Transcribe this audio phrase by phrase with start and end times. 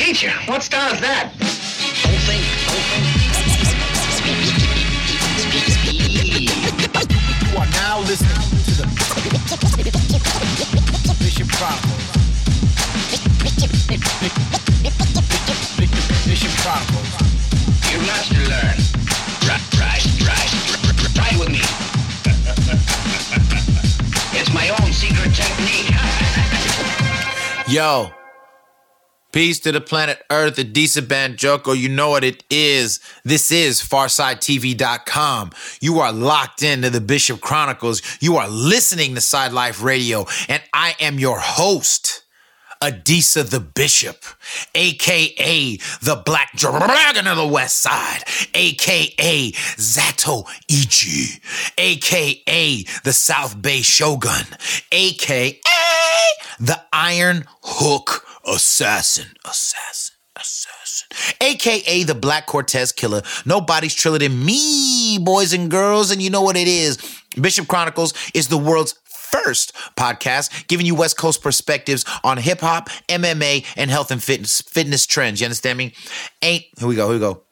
[0.00, 1.28] Teacher, what style is that?
[1.36, 3.04] Don't think, don't think.
[7.52, 8.32] You are now listening
[8.64, 8.88] to the
[11.20, 12.00] Bishop Chronicles.
[16.24, 17.12] Bishop Chronicles.
[17.92, 18.80] You must learn.
[19.44, 20.48] Right, right, right,
[21.20, 21.60] right with me.
[24.32, 25.92] it's my own secret technique.
[27.68, 28.10] Yo,
[29.32, 31.76] peace to the planet Earth, the Adisa Banjoko.
[31.76, 33.00] You know what it is.
[33.24, 35.52] This is FarsideTV.com.
[35.80, 38.02] You are locked into the Bishop Chronicles.
[38.20, 42.24] You are listening to Side Life Radio, and I am your host.
[42.82, 44.24] Adisa the Bishop,
[44.74, 48.22] aka the Black Dragon of the West Side,
[48.54, 51.42] aka Zato Ichi,
[51.76, 54.46] aka the South Bay Shogun,
[54.90, 55.60] aka
[56.58, 60.16] the Iron Hook Assassin, Assassin.
[60.36, 61.08] Assassin,
[61.42, 63.20] aka the Black Cortez Killer.
[63.44, 66.98] Nobody's triller than me, boys and girls, and you know what it is.
[67.38, 72.88] Bishop Chronicles is the world's first podcast giving you West Coast perspectives on hip hop,
[73.08, 75.40] MMA, and health and fitness fitness trends.
[75.40, 75.94] You understand me?
[76.40, 77.42] Ain't here we go, here we go.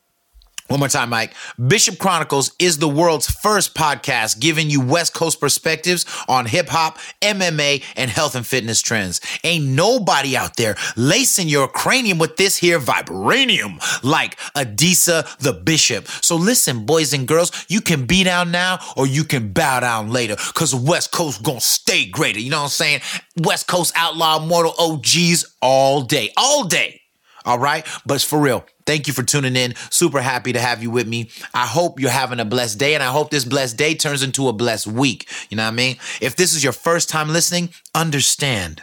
[0.68, 1.32] One more time, Mike.
[1.66, 6.98] Bishop Chronicles is the world's first podcast giving you West Coast perspectives on hip hop,
[7.22, 9.22] MMA, and health and fitness trends.
[9.44, 16.06] Ain't nobody out there lacing your cranium with this here vibranium like Adisa the Bishop.
[16.06, 20.10] So listen, boys and girls, you can be down now or you can bow down
[20.10, 22.40] later because West Coast gonna stay greater.
[22.40, 23.00] You know what I'm saying?
[23.38, 27.00] West Coast outlaw mortal OGs all day, all day.
[27.48, 27.86] All right.
[28.04, 28.66] But it's for real.
[28.84, 29.74] Thank you for tuning in.
[29.88, 31.30] Super happy to have you with me.
[31.54, 34.48] I hope you're having a blessed day and I hope this blessed day turns into
[34.48, 35.26] a blessed week.
[35.48, 35.96] You know what I mean?
[36.20, 38.82] If this is your first time listening, understand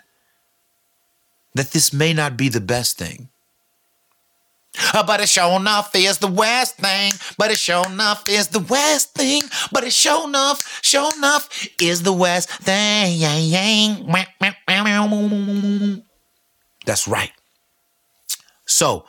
[1.53, 3.29] that this may not be the best thing.
[4.93, 7.13] Uh, But it sure enough is the West thing.
[7.37, 9.43] But it sure enough is the West thing.
[9.71, 13.21] But it sure enough, sure enough is the West thing.
[16.85, 17.31] That's right.
[18.65, 19.05] So,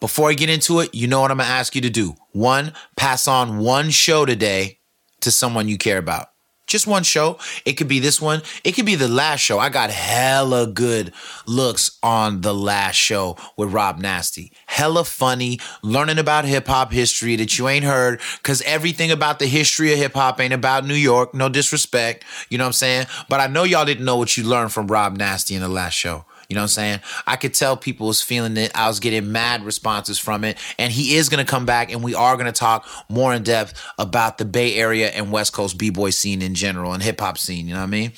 [0.00, 2.16] before I get into it, you know what I'm gonna ask you to do.
[2.32, 4.78] One, pass on one show today
[5.20, 6.28] to someone you care about.
[6.70, 7.36] Just one show.
[7.64, 8.42] It could be this one.
[8.62, 9.58] It could be the last show.
[9.58, 11.12] I got hella good
[11.44, 14.52] looks on the last show with Rob Nasty.
[14.66, 18.20] Hella funny, learning about hip hop history that you ain't heard.
[18.44, 21.34] Cause everything about the history of hip hop ain't about New York.
[21.34, 22.24] No disrespect.
[22.50, 23.06] You know what I'm saying?
[23.28, 25.94] But I know y'all didn't know what you learned from Rob Nasty in the last
[25.94, 26.24] show.
[26.50, 27.00] You know what I'm saying?
[27.28, 28.72] I could tell people was feeling it.
[28.74, 30.58] I was getting mad responses from it.
[30.80, 33.44] And he is going to come back and we are going to talk more in
[33.44, 37.38] depth about the Bay Area and West Coast B-boy scene in general and hip hop
[37.38, 37.68] scene.
[37.68, 38.12] You know what I mean?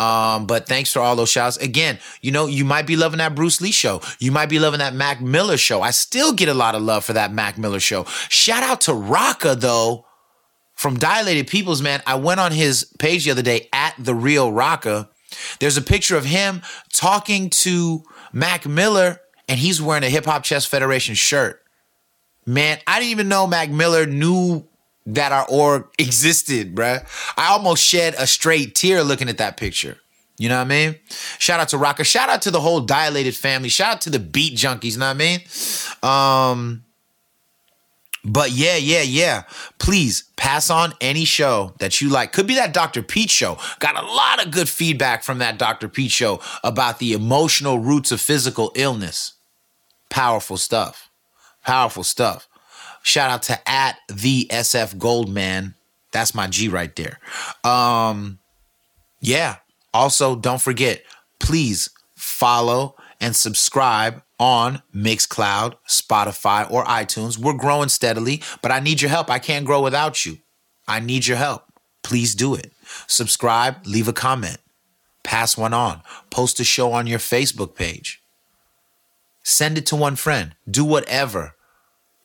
[0.00, 1.58] Um, but thanks for all those shouts.
[1.58, 4.00] Again, you know, you might be loving that Bruce Lee show.
[4.18, 5.82] You might be loving that Mac Miller show.
[5.82, 8.04] I still get a lot of love for that Mac Miller show.
[8.30, 10.06] Shout out to Rakaa though
[10.74, 12.02] from Dilated Peoples, man.
[12.06, 15.08] I went on his page the other day at the real Rakaa.
[15.60, 16.62] There's a picture of him
[16.92, 18.02] talking to
[18.32, 21.62] Mac Miller, and he's wearing a Hip Hop Chess Federation shirt.
[22.46, 24.66] Man, I didn't even know Mac Miller knew
[25.06, 27.06] that our org existed, bruh.
[27.36, 29.98] I almost shed a straight tear looking at that picture.
[30.38, 30.96] You know what I mean?
[31.38, 32.04] Shout out to Rakaa.
[32.04, 33.68] Shout out to the whole Dilated family.
[33.68, 34.92] Shout out to the Beat Junkies.
[34.92, 35.20] You know what
[36.02, 36.60] I mean?
[36.62, 36.83] Um,
[38.24, 39.42] but yeah, yeah, yeah.
[39.78, 42.32] Please pass on any show that you like.
[42.32, 43.02] Could be that Dr.
[43.02, 43.58] Pete show.
[43.80, 45.88] Got a lot of good feedback from that Dr.
[45.88, 49.34] Pete show about the emotional roots of physical illness.
[50.08, 51.10] Powerful stuff.
[51.64, 52.48] Powerful stuff.
[53.02, 55.74] Shout out to at the SF Goldman.
[56.10, 57.18] That's my G right there.
[57.62, 58.38] Um,
[59.20, 59.56] yeah.
[59.92, 61.02] Also, don't forget,
[61.38, 67.38] please follow and subscribe on Mixcloud, Spotify, or iTunes.
[67.38, 69.30] We're growing steadily, but I need your help.
[69.30, 70.38] I can't grow without you.
[70.86, 71.64] I need your help.
[72.02, 72.72] Please do it.
[73.06, 74.58] Subscribe, leave a comment,
[75.22, 78.22] pass one on, post a show on your Facebook page,
[79.42, 81.54] send it to one friend, do whatever.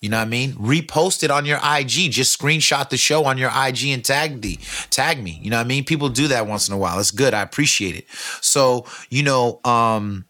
[0.02, 0.54] You know what I mean?
[0.54, 2.10] Repost it on your IG.
[2.10, 4.58] Just screenshot the show on your IG and tag the
[4.90, 5.40] tag me.
[5.42, 5.84] You know what I mean?
[5.84, 7.00] People do that once in a while.
[7.00, 7.34] It's good.
[7.34, 8.06] I appreciate it.
[8.40, 10.24] So, you know, um,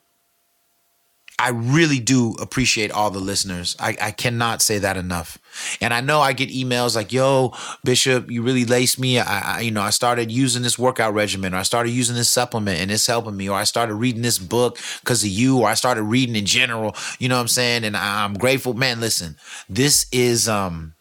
[1.39, 3.77] I really do appreciate all the listeners.
[3.79, 5.37] I, I cannot say that enough.
[5.79, 7.53] And I know I get emails like, "Yo,
[7.83, 9.19] Bishop, you really laced me.
[9.19, 12.29] I, I, you know, I started using this workout regimen, or I started using this
[12.29, 15.69] supplement, and it's helping me, or I started reading this book because of you, or
[15.69, 16.93] I started reading in general.
[17.19, 17.85] You know what I'm saying?
[17.85, 18.99] And I, I'm grateful, man.
[18.99, 19.37] Listen,
[19.69, 20.93] this is um,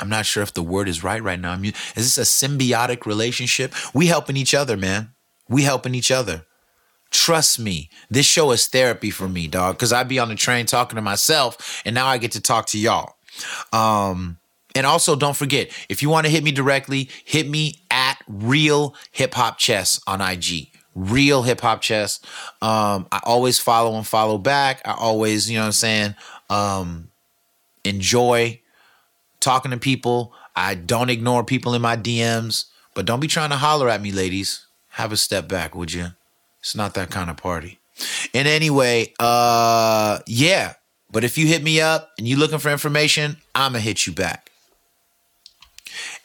[0.00, 1.52] I'm not sure if the word is right right now.
[1.52, 3.74] I mean, is this a symbiotic relationship?
[3.94, 5.10] We helping each other, man.
[5.48, 6.46] We helping each other.
[7.12, 9.76] Trust me, this show is therapy for me, dog.
[9.76, 12.66] Because I'd be on the train talking to myself, and now I get to talk
[12.68, 13.14] to y'all.
[13.72, 14.38] Um,
[14.74, 18.94] and also, don't forget if you want to hit me directly, hit me at Real
[19.12, 20.68] Hip Hop Chess on IG.
[20.94, 22.20] Real Hip Hop Chess.
[22.60, 24.80] Um, I always follow and follow back.
[24.84, 26.14] I always, you know what I'm saying,
[26.50, 27.08] um,
[27.84, 28.60] enjoy
[29.40, 30.32] talking to people.
[30.54, 34.12] I don't ignore people in my DMs, but don't be trying to holler at me,
[34.12, 34.66] ladies.
[34.90, 36.08] Have a step back, would you?
[36.62, 37.80] It's not that kind of party.
[38.32, 40.74] And anyway, uh, yeah.
[41.10, 44.50] But if you hit me up and you looking for information, I'ma hit you back.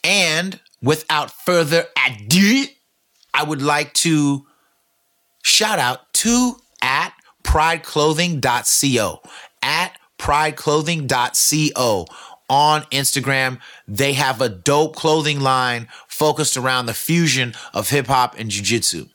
[0.04, 2.66] And without further ado,
[3.34, 4.45] I would like to
[5.42, 7.13] shout out to at
[7.44, 9.22] prideclothing.co.
[9.63, 12.06] At prideclothing.co
[12.50, 13.60] on Instagram.
[13.88, 19.10] They have a dope clothing line focused around the fusion of hip hop and jujitsu.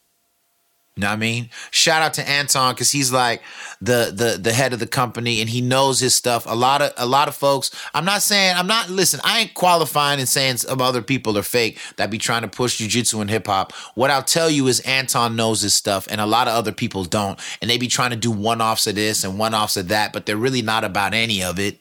[0.96, 1.48] You know what I mean?
[1.70, 3.40] Shout out to Anton because he's like
[3.80, 6.44] the the the head of the company and he knows his stuff.
[6.46, 7.70] A lot of a lot of folks.
[7.94, 9.18] I'm not saying I'm not listen.
[9.24, 12.78] I ain't qualifying and saying some other people are fake that be trying to push
[12.78, 13.72] jujitsu and hip hop.
[13.94, 17.04] What I'll tell you is Anton knows his stuff and a lot of other people
[17.04, 19.88] don't, and they be trying to do one offs of this and one offs of
[19.88, 21.80] that, but they're really not about any of it.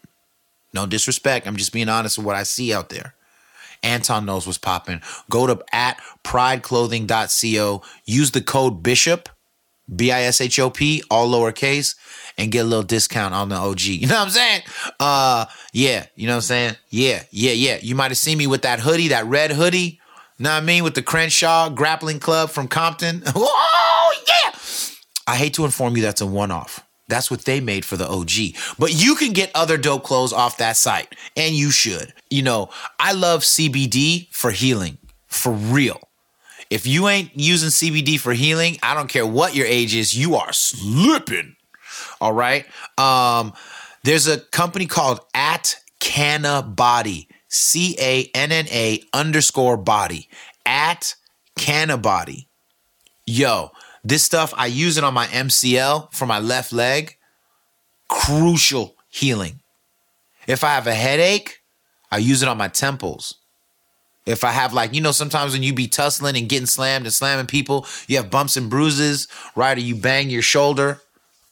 [0.73, 1.47] No disrespect.
[1.47, 3.13] I'm just being honest with what I see out there.
[3.83, 5.01] Anton knows what's popping.
[5.29, 7.81] Go to at prideclothing.co.
[8.05, 9.27] Use the code BISHOP,
[9.93, 11.95] B I S H O P, all lowercase,
[12.37, 13.81] and get a little discount on the OG.
[13.85, 14.61] You know what I'm saying?
[14.99, 16.05] Uh, yeah.
[16.15, 16.75] You know what I'm saying?
[16.89, 17.77] Yeah, yeah, yeah.
[17.81, 19.99] You might have seen me with that hoodie, that red hoodie.
[20.39, 20.83] Know what I mean?
[20.83, 23.21] With the Crenshaw Grappling Club from Compton.
[23.35, 24.51] Oh, yeah.
[25.27, 26.83] I hate to inform you that's a one off.
[27.11, 28.55] That's what they made for the OG.
[28.79, 32.13] But you can get other dope clothes off that site, and you should.
[32.29, 32.69] You know,
[32.99, 34.97] I love CBD for healing,
[35.27, 35.99] for real.
[36.69, 40.35] If you ain't using CBD for healing, I don't care what your age is, you
[40.35, 41.57] are slipping.
[42.21, 42.65] All right.
[42.97, 43.51] Um,
[44.05, 50.29] there's a company called At Canna Body, C A N N A underscore body.
[50.65, 51.15] At
[51.57, 52.47] Canna Body.
[53.25, 53.71] Yo,
[54.03, 57.17] this stuff, I use it on my MCL for my left leg.
[58.07, 59.59] Crucial healing.
[60.47, 61.61] If I have a headache,
[62.11, 63.35] I use it on my temples.
[64.25, 67.13] If I have like, you know, sometimes when you be tussling and getting slammed and
[67.13, 69.77] slamming people, you have bumps and bruises, right?
[69.77, 71.01] Or you bang your shoulder.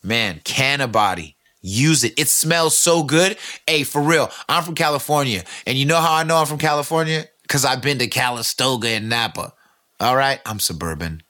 [0.03, 1.35] Man, canna body.
[1.61, 2.17] Use it.
[2.17, 3.37] It smells so good.
[3.67, 4.31] Hey, for real.
[4.47, 5.43] I'm from California.
[5.65, 7.25] And you know how I know I'm from California?
[7.41, 9.53] Because I've been to Calistoga and Napa.
[9.99, 10.39] All right.
[10.45, 11.23] I'm suburban.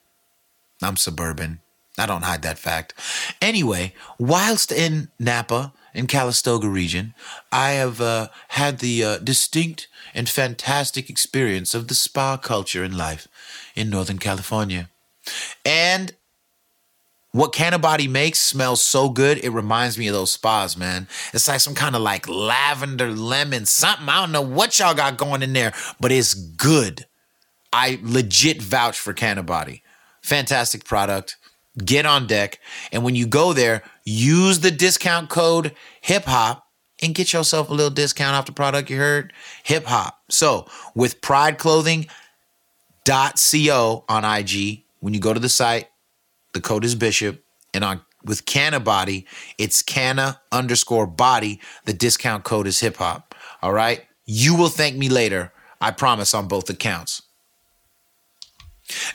[0.81, 1.59] I'm suburban.
[1.97, 2.93] I don't hide that fact.
[3.41, 7.13] Anyway, whilst in Napa, in Calistoga region,
[7.51, 12.97] I have uh, had the uh, distinct and fantastic experience of the spa culture in
[12.97, 13.27] life
[13.75, 14.89] in Northern California.
[15.65, 16.13] And
[17.31, 21.07] what Cannabody makes smells so good, it reminds me of those spas, man.
[21.33, 24.09] It's like some kind of like lavender lemon, something.
[24.09, 27.05] I don't know what y'all got going in there, but it's good.
[27.71, 29.83] I legit vouch for Cannabody.
[30.29, 31.35] Fantastic product.
[31.83, 32.59] Get on deck.
[32.91, 36.67] And when you go there, use the discount code hip hop
[37.01, 39.33] and get yourself a little discount off the product you heard.
[39.63, 40.19] Hip hop.
[40.29, 45.87] So with prideclothing.co on IG, when you go to the site,
[46.53, 47.43] the code is Bishop.
[47.73, 49.25] And on with Canna Body,
[49.57, 51.59] it's Canna underscore body.
[51.85, 53.33] The discount code is hip hop.
[53.63, 54.05] All right.
[54.25, 55.51] You will thank me later.
[55.81, 57.24] I promise on both accounts.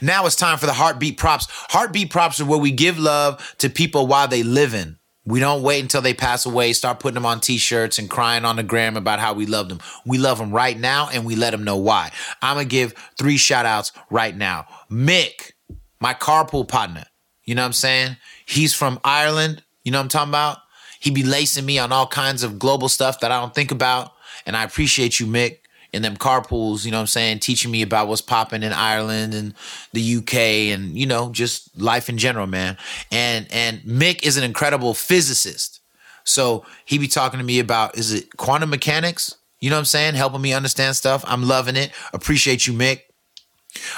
[0.01, 1.47] Now it's time for the heartbeat props.
[1.51, 4.99] Heartbeat props are where we give love to people while they live in.
[5.27, 8.57] We don't wait until they pass away, start putting them on t-shirts and crying on
[8.57, 9.81] the gram about how we love them.
[10.05, 12.13] We love them right now and we let them know why.
[12.43, 14.67] I'm going to give three shout outs right now.
[14.91, 15.53] Mick,
[15.99, 17.05] my carpool partner.
[17.45, 18.17] You know what I'm saying?
[18.45, 19.63] He's from Ireland.
[19.83, 20.59] You know what I'm talking about?
[21.01, 24.13] He be lacing me on all kinds of global stuff that I don't think about.
[24.45, 25.59] And I appreciate you, Mick
[25.95, 29.33] in them carpools, you know what I'm saying, teaching me about what's popping in Ireland
[29.33, 29.55] and
[29.93, 30.35] the UK
[30.75, 32.77] and, you know, just life in general, man.
[33.11, 35.81] And and Mick is an incredible physicist.
[36.25, 39.37] So he be talking to me about is it quantum mechanics?
[39.61, 40.15] You know what I'm saying?
[40.15, 41.25] Helping me understand stuff.
[41.27, 41.93] I'm loving it.
[42.13, 43.03] Appreciate you, Mick.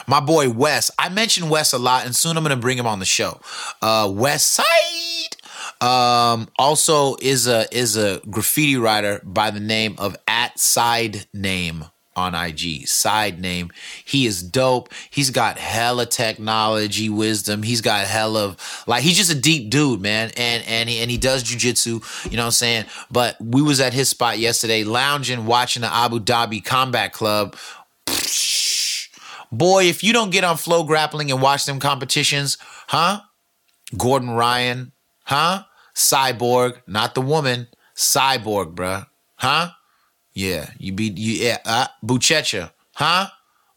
[0.07, 0.91] My boy Wes.
[0.99, 3.41] I mention Wes a lot, and soon I'm gonna bring him on the show.
[3.83, 5.36] Uh West Side
[5.81, 11.85] um, also is a is a graffiti writer by the name of at side name
[12.17, 12.89] on IG.
[12.89, 13.71] Side name.
[14.05, 14.93] He is dope.
[15.11, 17.63] He's got hella technology wisdom.
[17.63, 20.33] He's got hella of like he's just a deep dude, man.
[20.37, 22.87] And and he and he does jujitsu, you know what I'm saying?
[23.11, 27.55] But we was at his spot yesterday, lounging, watching the Abu Dhabi Combat Club.
[29.53, 33.21] Boy, if you don't get on FloGrappling and watch them competitions, huh?
[33.97, 34.93] Gordon Ryan,
[35.27, 35.65] huh?
[35.95, 37.69] Cyborg, not the woman.
[37.95, 39.07] Cyborg, bruh.
[39.37, 39.71] Huh?
[40.33, 43.29] Yeah, you be you yeah, uh, Buchecha, huh?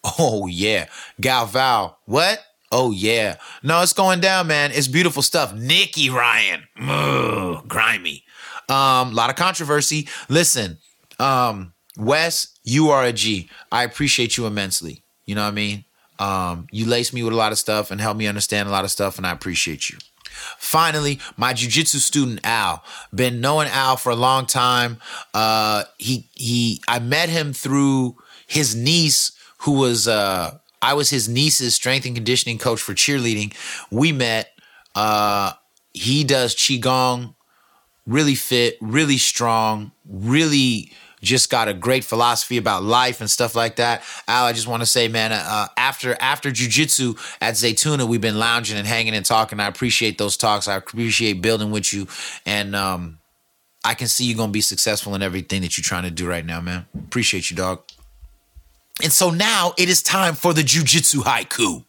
[0.18, 0.88] Oh yeah.
[1.22, 1.96] Galvão.
[2.06, 2.40] What?
[2.72, 3.36] Oh yeah.
[3.64, 4.72] No, it's going down, man.
[4.74, 5.54] It's beautiful stuff.
[5.54, 6.64] Nicky Ryan.
[6.80, 8.24] Ugh, grimy.
[8.70, 10.08] Um, a lot of controversy.
[10.30, 10.78] Listen,
[11.20, 13.50] um, Wes, you are a G.
[13.72, 15.04] I appreciate you immensely.
[15.26, 15.86] You know what I mean?
[16.20, 18.86] Um, you lace me with a lot of stuff and help me understand a lot
[18.86, 19.98] of stuff, and I appreciate you.
[20.58, 22.84] Finally, my jujitsu student Al.
[23.14, 24.98] Been knowing Al for a long time.
[25.34, 26.82] Uh, he he.
[26.88, 28.18] I met him through
[28.48, 33.54] his niece, who was uh, I was his niece's strength and conditioning coach for cheerleading.
[33.92, 34.52] We met.
[34.96, 35.54] Uh,
[35.94, 37.36] he does qigong,
[38.06, 40.92] really fit, really strong, really
[41.22, 44.04] just got a great philosophy about life and stuff like that.
[44.28, 48.40] Al, I just want to say, man, uh, after after jujitsu at Zaytuna, we've been
[48.40, 49.60] lounging and hanging and talking.
[49.60, 50.68] I appreciate those talks.
[50.68, 52.08] I appreciate building with you,
[52.46, 53.20] and um,
[53.84, 56.46] I can see you're gonna be successful in everything that you're trying to do right
[56.46, 56.86] now, man.
[56.98, 57.82] Appreciate you, dog.
[59.02, 61.86] And so now it is time for the jujitsu haiku.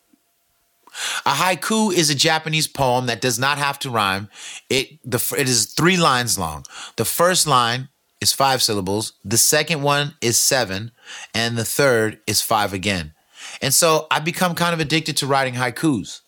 [1.25, 4.29] A haiku is a Japanese poem that does not have to rhyme.
[4.69, 6.65] It the it is three lines long.
[6.97, 7.89] The first line
[8.21, 9.15] is five syllables.
[9.25, 10.93] The second one is seven,
[11.35, 13.15] and the third is five again.
[13.63, 16.21] And so I become kind of addicted to writing haikus.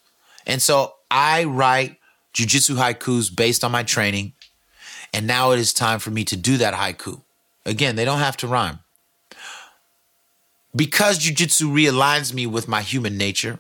[0.47, 1.99] And so I write
[2.35, 4.33] jujitsu haikus based on my training.
[5.13, 7.23] And now it is time for me to do that haiku.
[7.67, 8.81] Again, they don't have to rhyme.
[10.75, 13.59] Because jujitsu realigns me with my human nature,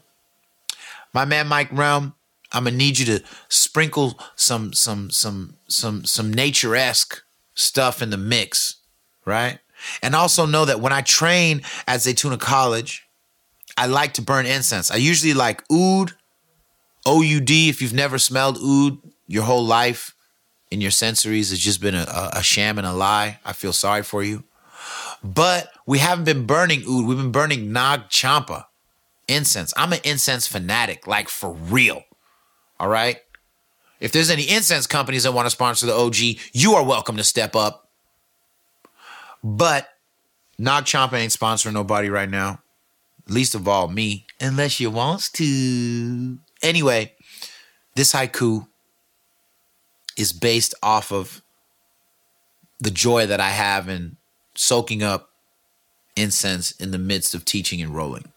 [1.12, 2.14] my man Mike Realm,
[2.52, 7.22] I'm gonna need you to sprinkle some some some some some nature esque
[7.54, 8.76] stuff in the mix,
[9.24, 9.58] right?
[10.02, 13.06] And also know that when I train at Zaytuna College,
[13.76, 14.90] I like to burn incense.
[14.90, 16.12] I usually like oud,
[17.06, 17.50] OUD.
[17.50, 20.14] If you've never smelled oud your whole life
[20.70, 23.40] in your sensories, it's just been a, a, a sham and a lie.
[23.44, 24.44] I feel sorry for you.
[25.24, 27.06] But we haven't been burning oud.
[27.06, 28.68] We've been burning Nag Champa
[29.28, 29.72] incense.
[29.76, 32.04] I'm an incense fanatic, like for real.
[32.78, 33.20] All right.
[34.02, 36.16] If there's any incense companies that want to sponsor the OG,
[36.52, 37.88] you are welcome to step up.
[39.44, 39.88] But
[40.58, 42.62] Nag Champa ain't sponsoring nobody right now.
[43.28, 46.36] Least of all me, unless you wants to.
[46.62, 47.12] Anyway,
[47.94, 48.66] this haiku
[50.16, 51.40] is based off of
[52.80, 54.16] the joy that I have in
[54.56, 55.30] soaking up
[56.16, 58.32] incense in the midst of teaching and rolling.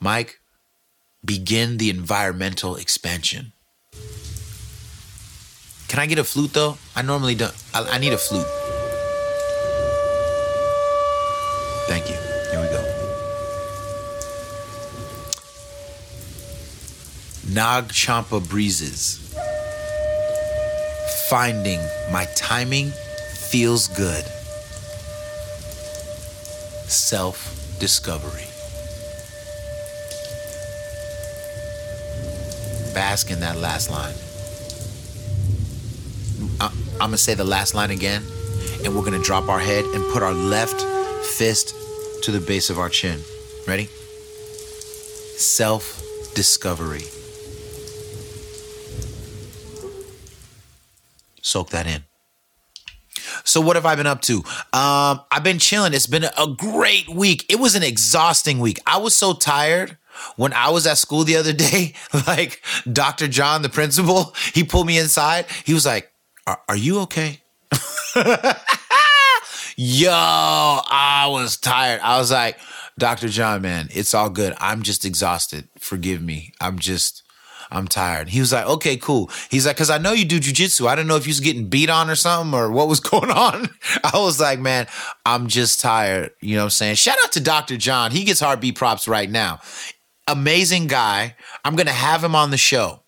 [0.00, 0.38] Mike,
[1.24, 3.54] begin the environmental expansion.
[5.92, 6.78] Can I get a flute though?
[6.96, 7.52] I normally don't.
[7.74, 8.46] I, I need a flute.
[11.86, 12.16] Thank you.
[12.50, 12.82] Here we go.
[17.52, 19.18] Nag Champa breezes.
[21.28, 21.80] Finding
[22.10, 22.90] my timing
[23.50, 24.24] feels good.
[26.88, 27.36] Self
[27.78, 28.48] discovery.
[32.94, 34.21] Bask in that last line.
[37.02, 38.22] I'm gonna say the last line again,
[38.84, 40.80] and we're gonna drop our head and put our left
[41.26, 41.74] fist
[42.22, 43.18] to the base of our chin.
[43.66, 43.86] Ready?
[45.36, 46.00] Self
[46.36, 47.02] discovery.
[51.40, 52.04] Soak that in.
[53.42, 54.36] So what have I been up to?
[54.72, 55.94] Um, I've been chilling.
[55.94, 57.46] It's been a great week.
[57.48, 58.78] It was an exhausting week.
[58.86, 59.98] I was so tired
[60.36, 61.94] when I was at school the other day.
[62.28, 63.26] Like Dr.
[63.26, 65.46] John, the principal, he pulled me inside.
[65.64, 66.11] He was like,
[66.46, 67.40] "Are, are you okay?"
[69.76, 72.00] Yo, I was tired.
[72.02, 72.58] I was like,
[72.98, 73.28] Dr.
[73.28, 74.54] John, man, it's all good.
[74.58, 75.68] I'm just exhausted.
[75.78, 76.52] Forgive me.
[76.60, 77.22] I'm just,
[77.70, 78.28] I'm tired.
[78.28, 79.30] He was like, okay, cool.
[79.50, 80.86] He's like, cause I know you do jujitsu.
[80.86, 83.30] I didn't know if you was getting beat on or something or what was going
[83.30, 83.70] on.
[84.04, 84.86] I was like, man,
[85.24, 86.32] I'm just tired.
[86.40, 86.96] You know what I'm saying?
[86.96, 87.76] Shout out to Dr.
[87.76, 88.10] John.
[88.10, 89.60] He gets heartbeat props right now.
[90.28, 91.34] Amazing guy.
[91.64, 93.00] I'm going to have him on the show.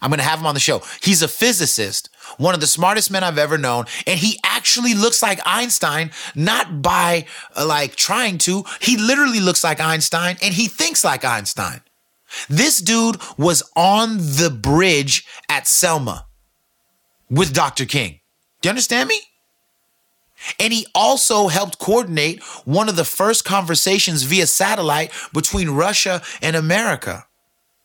[0.00, 0.82] I'm going to have him on the show.
[1.00, 5.22] He's a physicist, one of the smartest men I've ever known, and he actually looks
[5.22, 7.26] like Einstein, not by
[7.56, 8.64] uh, like trying to.
[8.80, 11.80] He literally looks like Einstein and he thinks like Einstein.
[12.48, 16.26] This dude was on the bridge at Selma
[17.30, 17.84] with Dr.
[17.84, 18.20] King.
[18.60, 19.20] Do you understand me?
[20.58, 26.56] And he also helped coordinate one of the first conversations via satellite between Russia and
[26.56, 27.26] America.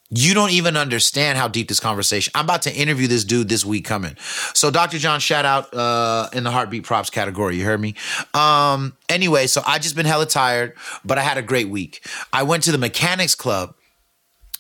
[0.09, 2.31] You don't even understand how deep this conversation.
[2.33, 4.15] I'm about to interview this dude this week coming.
[4.53, 4.97] So Dr.
[4.99, 7.57] John, shout out uh, in the heartbeat props category.
[7.57, 7.95] You heard me.
[8.33, 12.07] Um, anyway, so I just been hella tired, but I had a great week.
[12.31, 13.75] I went to the Mechanics Club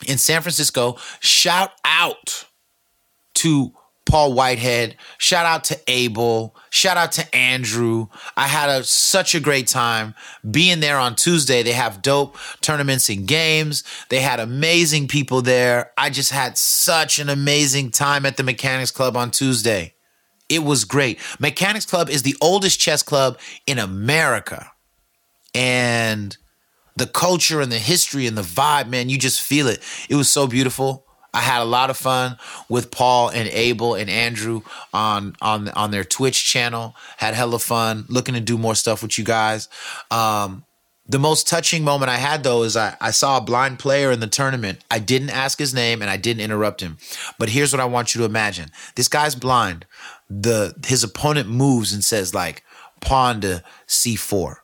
[0.05, 0.97] in San Francisco.
[1.21, 2.45] Shout out
[3.35, 3.71] to
[4.05, 4.97] Paul Whitehead.
[5.17, 6.55] Shout out to Abel.
[6.77, 8.05] Shout out to Andrew.
[8.37, 10.13] I had a, such a great time
[10.51, 11.63] being there on Tuesday.
[11.63, 13.83] They have dope tournaments and games.
[14.09, 15.91] They had amazing people there.
[15.97, 19.95] I just had such an amazing time at the Mechanics Club on Tuesday.
[20.49, 21.19] It was great.
[21.39, 24.71] Mechanics Club is the oldest chess club in America.
[25.55, 26.37] And
[26.95, 29.81] the culture and the history and the vibe, man, you just feel it.
[30.09, 31.06] It was so beautiful.
[31.37, 32.35] I had a lot of fun
[32.67, 36.95] with Paul and Abel and Andrew on on on their Twitch channel.
[37.17, 39.69] Had hella fun looking to do more stuff with you guys.
[40.09, 40.65] Um,
[41.07, 44.19] the most touching moment I had though is I, I saw a blind player in
[44.19, 44.79] the tournament.
[44.89, 46.97] I didn't ask his name and I didn't interrupt him.
[47.37, 48.71] But here's what I want you to imagine.
[48.95, 49.85] This guy's blind.
[50.31, 52.63] The his opponent moves and says like
[52.99, 54.57] pawn to c4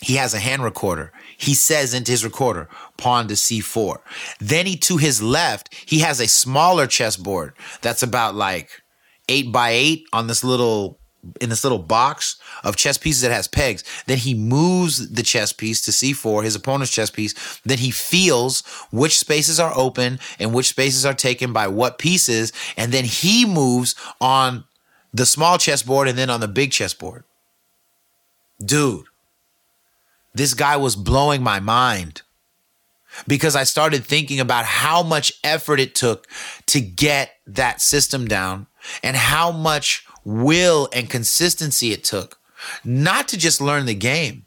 [0.00, 1.12] he has a hand recorder.
[1.40, 2.68] He says into his recorder,
[2.98, 3.96] pawn to c4.
[4.40, 8.82] Then he to his left, he has a smaller chessboard that's about like
[9.26, 10.98] eight by eight on this little
[11.40, 13.84] in this little box of chess pieces that has pegs.
[14.06, 17.60] Then he moves the chess piece to c4, his opponent's chess piece.
[17.64, 22.52] Then he feels which spaces are open and which spaces are taken by what pieces.
[22.76, 24.64] And then he moves on
[25.12, 27.24] the small chessboard and then on the big chessboard.
[28.64, 29.06] Dude,
[30.34, 32.22] this guy was blowing my mind
[33.26, 36.28] because I started thinking about how much effort it took
[36.66, 38.66] to get that system down
[39.02, 42.38] and how much will and consistency it took
[42.84, 44.46] not to just learn the game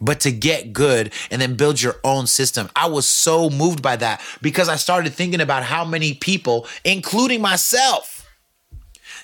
[0.00, 2.68] but to get good and then build your own system.
[2.76, 7.40] I was so moved by that because I started thinking about how many people, including
[7.40, 8.28] myself,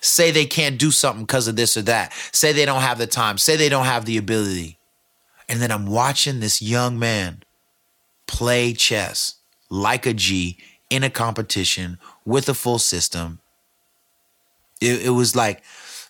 [0.00, 3.06] say they can't do something because of this or that, say they don't have the
[3.06, 4.78] time, say they don't have the ability.
[5.48, 7.42] And then I'm watching this young man
[8.26, 9.36] play chess
[9.68, 10.58] like a G
[10.90, 13.40] in a competition with a full system.
[14.80, 15.62] It, it was like,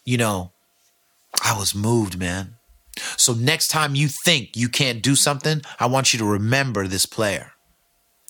[0.05, 0.53] you know,
[1.43, 2.57] I was moved, man.
[3.17, 7.07] So next time you think you can't do something, I want you to remember this
[7.07, 7.53] player.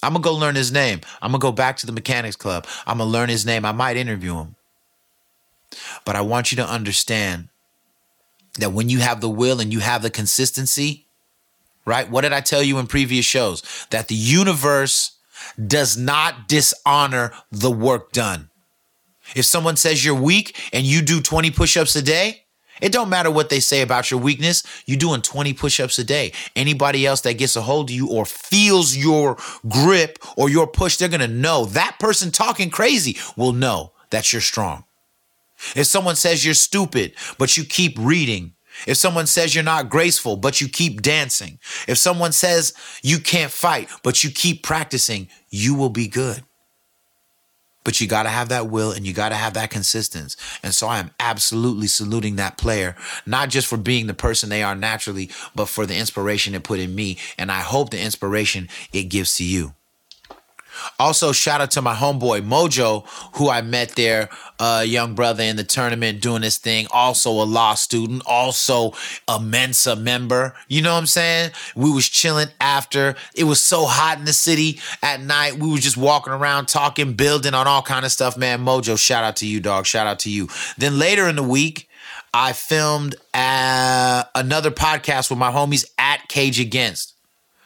[0.02, 1.00] I'm gonna go learn his name.
[1.20, 2.66] I'm gonna go back to the mechanics club.
[2.86, 3.64] I'm gonna learn his name.
[3.64, 4.56] I might interview him.
[6.04, 7.48] But I want you to understand
[8.58, 11.06] that when you have the will and you have the consistency,
[11.84, 12.10] right?
[12.10, 13.62] What did I tell you in previous shows?
[13.90, 15.16] That the universe
[15.66, 18.50] does not dishonor the work done.
[19.34, 22.44] If someone says you're weak and you do 20 push-ups a day,
[22.80, 24.64] it don't matter what they say about your weakness.
[24.86, 26.32] You're doing 20 push-ups a day.
[26.56, 29.36] Anybody else that gets a hold of you or feels your
[29.68, 31.64] grip or your push, they're going to know.
[31.64, 34.84] That person talking crazy will know that you're strong.
[35.76, 38.54] If someone says you're stupid, but you keep reading,
[38.86, 43.52] if someone says you're not graceful, but you keep dancing, if someone says you can't
[43.52, 46.42] fight, but you keep practicing, you will be good.
[47.84, 50.38] But you got to have that will and you got to have that consistency.
[50.62, 52.94] And so I am absolutely saluting that player,
[53.26, 56.78] not just for being the person they are naturally, but for the inspiration it put
[56.78, 57.18] in me.
[57.36, 59.74] And I hope the inspiration it gives to you.
[60.98, 63.06] Also, shout out to my homeboy Mojo,
[63.36, 66.86] who I met there, uh, young brother in the tournament doing this thing.
[66.90, 68.92] Also a law student, also
[69.28, 70.54] a Mensa member.
[70.68, 71.50] You know what I'm saying?
[71.74, 73.16] We was chilling after.
[73.34, 75.58] It was so hot in the city at night.
[75.58, 78.36] We was just walking around talking, building on all kind of stuff.
[78.36, 79.86] Man, Mojo, shout out to you, dog.
[79.86, 80.48] Shout out to you.
[80.78, 81.88] Then later in the week,
[82.34, 87.14] I filmed uh, another podcast with my homies at Cage Against.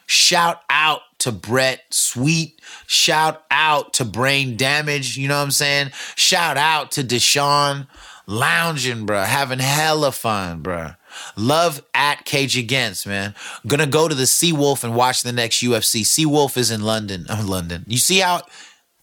[0.06, 2.60] Shout out to Brett Sweet.
[2.86, 5.16] Shout out to Brain Damage.
[5.16, 5.90] You know what I'm saying?
[6.14, 7.88] Shout out to Deshaun.
[8.28, 10.90] Lounging, bro, Having hella fun, bro.
[11.36, 13.34] Love at Cage Against, man.
[13.66, 16.02] Gonna go to the Seawolf and watch the next UFC.
[16.02, 17.26] Seawolf is in London.
[17.28, 17.84] I'm London.
[17.86, 18.42] You see how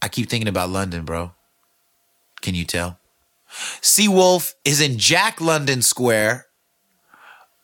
[0.02, 1.32] I keep thinking about London, bro?
[2.42, 2.98] Can you tell?
[3.80, 6.46] Seawolf is in Jack London Square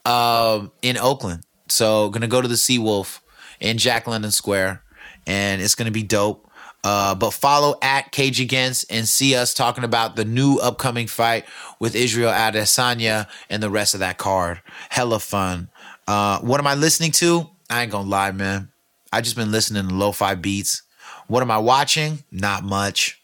[0.07, 1.45] um, in Oakland.
[1.69, 3.21] So gonna go to the Seawolf
[3.61, 4.83] in Jack London Square,
[5.27, 6.47] and it's gonna be dope.
[6.83, 11.45] Uh, but follow at Cage Against and see us talking about the new upcoming fight
[11.79, 14.63] with Israel Adesanya and the rest of that card.
[14.89, 15.69] Hella fun.
[16.09, 17.51] Uh, what am I listening to?
[17.69, 18.71] I ain't gonna lie, man.
[19.13, 20.83] I just been listening to lo-fi beats.
[21.27, 22.25] What am I watching?
[22.31, 23.20] Not much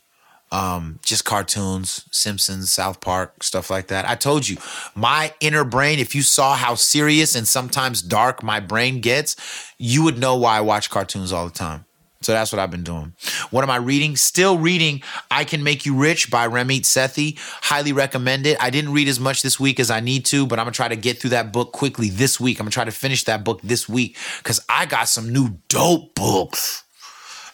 [0.53, 4.09] um, just cartoons, Simpsons, South Park, stuff like that.
[4.09, 4.57] I told you,
[4.95, 9.37] my inner brain, if you saw how serious and sometimes dark my brain gets,
[9.79, 11.85] you would know why I watch cartoons all the time.
[12.23, 13.13] So that's what I've been doing.
[13.51, 14.17] What am I reading?
[14.17, 17.39] Still reading I Can Make You Rich by Ramit Sethi.
[17.63, 18.57] Highly recommend it.
[18.61, 20.77] I didn't read as much this week as I need to, but I'm going to
[20.77, 22.59] try to get through that book quickly this week.
[22.59, 25.59] I'm going to try to finish that book this week because I got some new
[25.69, 26.85] dope books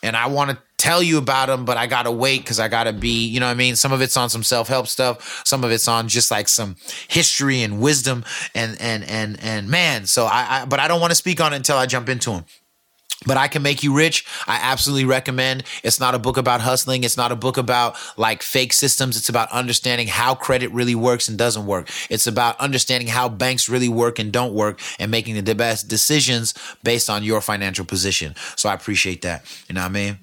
[0.02, 2.92] and I want to tell you about them, but I gotta wait because I gotta
[2.92, 3.76] be, you know what I mean?
[3.76, 6.76] Some of it's on some self-help stuff, some of it's on just like some
[7.08, 11.12] history and wisdom and and and and man, so I, I but I don't want
[11.12, 12.44] to speak on it until I jump into them.
[13.26, 14.24] But I can make you rich.
[14.46, 15.64] I absolutely recommend.
[15.82, 17.04] It's not a book about hustling.
[17.04, 19.16] It's not a book about like fake systems.
[19.16, 21.90] It's about understanding how credit really works and doesn't work.
[22.10, 26.54] It's about understanding how banks really work and don't work and making the best decisions
[26.82, 28.34] based on your financial position.
[28.56, 29.44] So I appreciate that.
[29.68, 30.18] You know what I mean?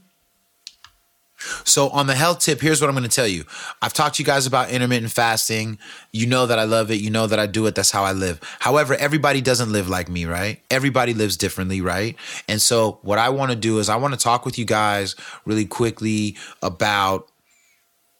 [1.63, 3.45] So on the health tip, here's what I'm going to tell you.
[3.81, 5.79] I've talked to you guys about intermittent fasting.
[6.11, 6.95] You know that I love it.
[6.95, 7.75] You know that I do it.
[7.75, 8.39] That's how I live.
[8.59, 10.61] However, everybody doesn't live like me, right?
[10.69, 12.15] Everybody lives differently, right?
[12.47, 15.15] And so what I want to do is I want to talk with you guys
[15.45, 17.31] really quickly about,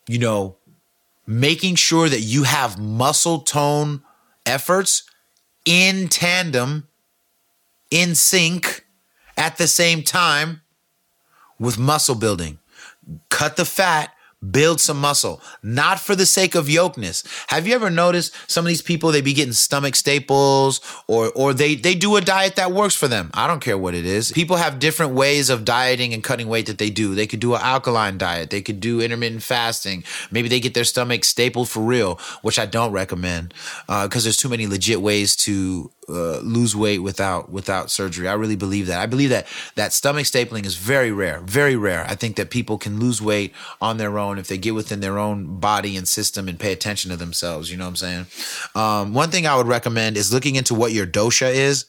[0.08, 0.56] you know,
[1.28, 4.02] making sure that you have muscle tone
[4.46, 5.04] efforts
[5.66, 6.88] in tandem,
[7.92, 8.86] in sync
[9.38, 10.62] at the same time
[11.60, 12.58] with muscle building
[13.30, 14.14] cut the fat,
[14.52, 17.26] build some muscle, not for the sake of yokeness.
[17.48, 21.54] Have you ever noticed some of these people they be getting stomach staples or or
[21.54, 23.32] they they do a diet that works for them.
[23.34, 24.32] I don't care what it is.
[24.32, 27.16] People have different ways of dieting and cutting weight that they do.
[27.16, 30.04] They could do an alkaline diet, they could do intermittent fasting.
[30.32, 33.54] Maybe they get their stomach stapled for real, which I don't recommend
[33.88, 38.28] uh, because there's too many legit ways to uh, lose weight without without surgery.
[38.28, 39.00] I really believe that.
[39.00, 42.06] I believe that that stomach stapling is very rare, very rare.
[42.08, 45.18] I think that people can lose weight on their own if they get within their
[45.18, 47.72] own body and system and pay attention to themselves.
[47.72, 48.26] You know what I'm saying?
[48.76, 51.86] Um, one thing I would recommend is looking into what your dosha is.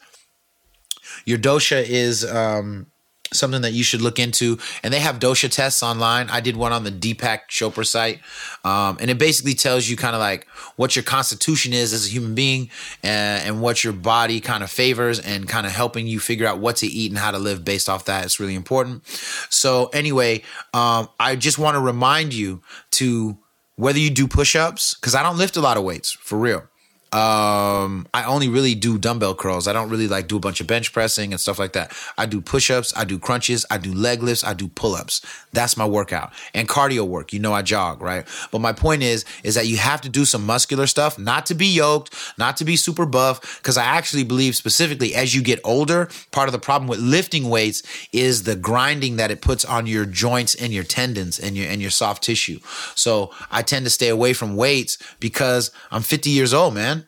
[1.25, 2.87] Your dosha is um,
[3.33, 4.59] something that you should look into.
[4.83, 6.31] And they have dosha tests online.
[6.31, 8.21] I did one on the Deepak Chopra site.
[8.65, 12.11] Um, and it basically tells you kind of like what your constitution is as a
[12.11, 12.71] human being
[13.03, 16.59] and, and what your body kind of favors and kind of helping you figure out
[16.59, 18.25] what to eat and how to live based off that.
[18.25, 19.07] It's really important.
[19.51, 20.43] So, anyway,
[20.75, 22.63] um, I just want to remind you
[22.93, 23.39] to
[23.77, 26.70] whether you do push ups, because I don't lift a lot of weights for real
[27.13, 29.67] um i only really do dumbbell curls.
[29.67, 31.93] I don't really like do a bunch of bench pressing and stuff like that.
[32.17, 35.21] I do push-ups i do crunches i do leg lifts i do pull-ups.
[35.53, 36.33] That's my workout.
[36.55, 37.33] And cardio work.
[37.33, 38.27] You know i jog right?
[38.53, 41.55] But my point is is that you have to do some muscular stuff not to
[41.55, 45.61] be yoked not to be super buff because i actually believe specifically as you get
[45.65, 49.87] older part of the problem with lifting weights is the grinding that it puts on
[49.87, 52.61] your joints and your tendons and your and your soft tissue.
[52.95, 57.00] So i tend to stay away from weights because i'm 50 years old man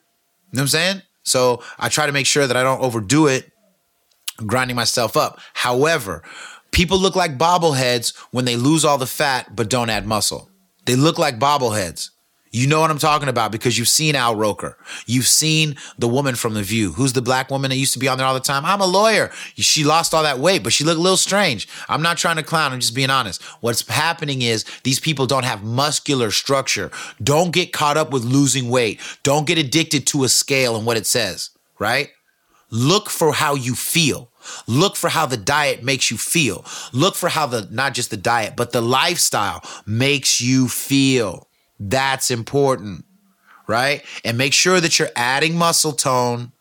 [0.53, 1.03] you know what I'm saying?
[1.25, 3.51] So I try to make sure that I don't overdo it,
[4.45, 5.41] grinding myself up.
[5.55, 6.23] However,
[6.73, 10.51] people look like bobbleheads when they lose all the fat but don't add muscle.
[10.85, 12.11] They look like bobbleheads.
[12.55, 14.77] You know what I'm talking about because you've seen Al Roker.
[15.07, 16.93] You've seen the woman from The View.
[16.93, 18.67] Who's the black woman that used to be on there all the time?
[18.67, 19.31] I'm a lawyer.
[19.55, 21.67] She lost all that weight, but she looked a little strange.
[21.89, 22.75] I'm not trying to clown.
[22.75, 23.43] I'm just being honest.
[23.63, 26.91] What's happening is these people don't have muscular structure.
[27.23, 29.01] Don't get caught up with losing weight.
[29.23, 32.11] Don't get addicted to a scale and what it says, right?
[32.71, 34.31] Look for how you feel.
[34.67, 36.67] Look for how the diet makes you feel.
[36.93, 41.49] Look for how the, not just the diet, but the lifestyle makes you feel.
[41.89, 43.05] That's important,
[43.67, 44.05] right?
[44.25, 46.53] And make sure that you're adding muscle tone.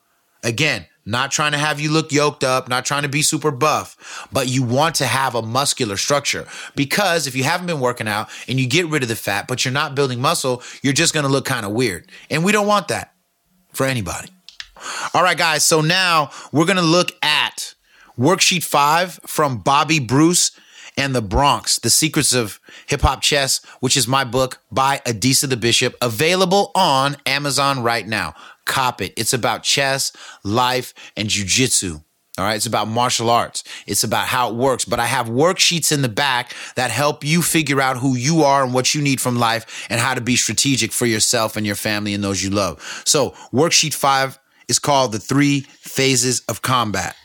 [0.43, 4.27] Again, not trying to have you look yoked up, not trying to be super buff,
[4.31, 8.29] but you want to have a muscular structure because if you haven't been working out
[8.47, 11.25] and you get rid of the fat, but you're not building muscle, you're just going
[11.25, 12.09] to look kind of weird.
[12.31, 13.13] And we don't want that
[13.73, 14.29] for anybody.
[15.13, 15.63] All right, guys.
[15.63, 17.75] So now we're going to look at
[18.17, 20.51] worksheet five from Bobby Bruce
[20.97, 25.49] and the Bronx, The Secrets of Hip Hop Chess, which is my book by Adisa
[25.49, 28.33] the Bishop, available on Amazon right now.
[28.65, 29.13] Cop it.
[29.17, 30.11] It's about chess,
[30.43, 32.03] life, and jujitsu.
[32.37, 32.55] All right.
[32.55, 33.63] It's about martial arts.
[33.85, 34.85] It's about how it works.
[34.85, 38.63] But I have worksheets in the back that help you figure out who you are
[38.63, 41.75] and what you need from life and how to be strategic for yourself and your
[41.75, 43.03] family and those you love.
[43.05, 47.15] So, worksheet five is called The Three Phases of Combat.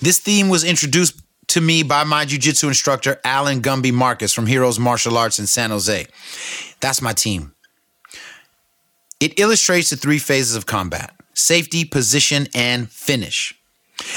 [0.00, 4.78] This theme was introduced to me by my jiu-jitsu instructor Alan Gumby Marcus from Heroes
[4.78, 6.06] Martial Arts in San Jose.
[6.80, 7.54] That's my team.
[9.20, 13.54] It illustrates the three phases of combat: safety, position, and finish.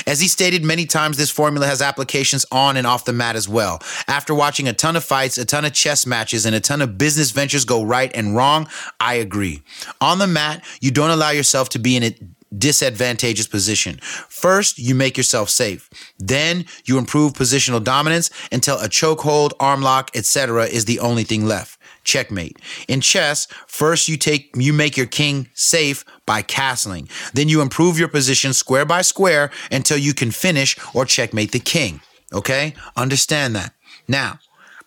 [0.06, 3.48] As he stated many times, this formula has applications on and off the mat as
[3.48, 3.82] well.
[4.10, 6.98] After watching a ton of fights, a ton of chess matches, and a ton of
[6.98, 8.68] business ventures go right and wrong,
[9.00, 9.62] I agree.
[10.02, 12.14] On the mat, you don't allow yourself to be in a
[12.58, 14.00] disadvantageous position.
[14.02, 15.90] First, you make yourself safe.
[16.18, 20.66] Then you improve positional dominance until a chokehold, arm lock, etc.
[20.66, 21.80] is the only thing left.
[22.04, 22.58] Checkmate.
[22.88, 27.10] In chess, first you take you make your king safe by castling.
[27.34, 31.60] Then you improve your position square by square until you can finish or checkmate the
[31.60, 32.02] king.
[32.34, 32.74] Okay?
[32.96, 33.74] Understand that.
[34.08, 34.40] Now,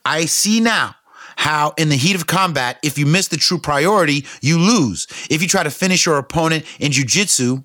[0.04, 0.96] I see now
[1.36, 5.06] how in the heat of combat, if you miss the true priority, you lose.
[5.30, 7.64] If you try to finish your opponent in jujitsu,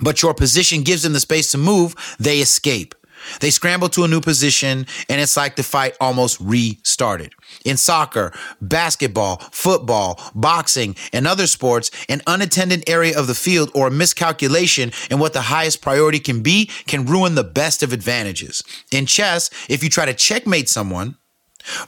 [0.00, 2.94] but your position gives them the space to move, they escape.
[3.40, 7.32] They scramble to a new position, and it's like the fight almost restarted.
[7.64, 13.88] In soccer, basketball, football, boxing, and other sports, an unattended area of the field or
[13.88, 18.62] a miscalculation in what the highest priority can be can ruin the best of advantages.
[18.90, 21.16] In chess, if you try to checkmate someone,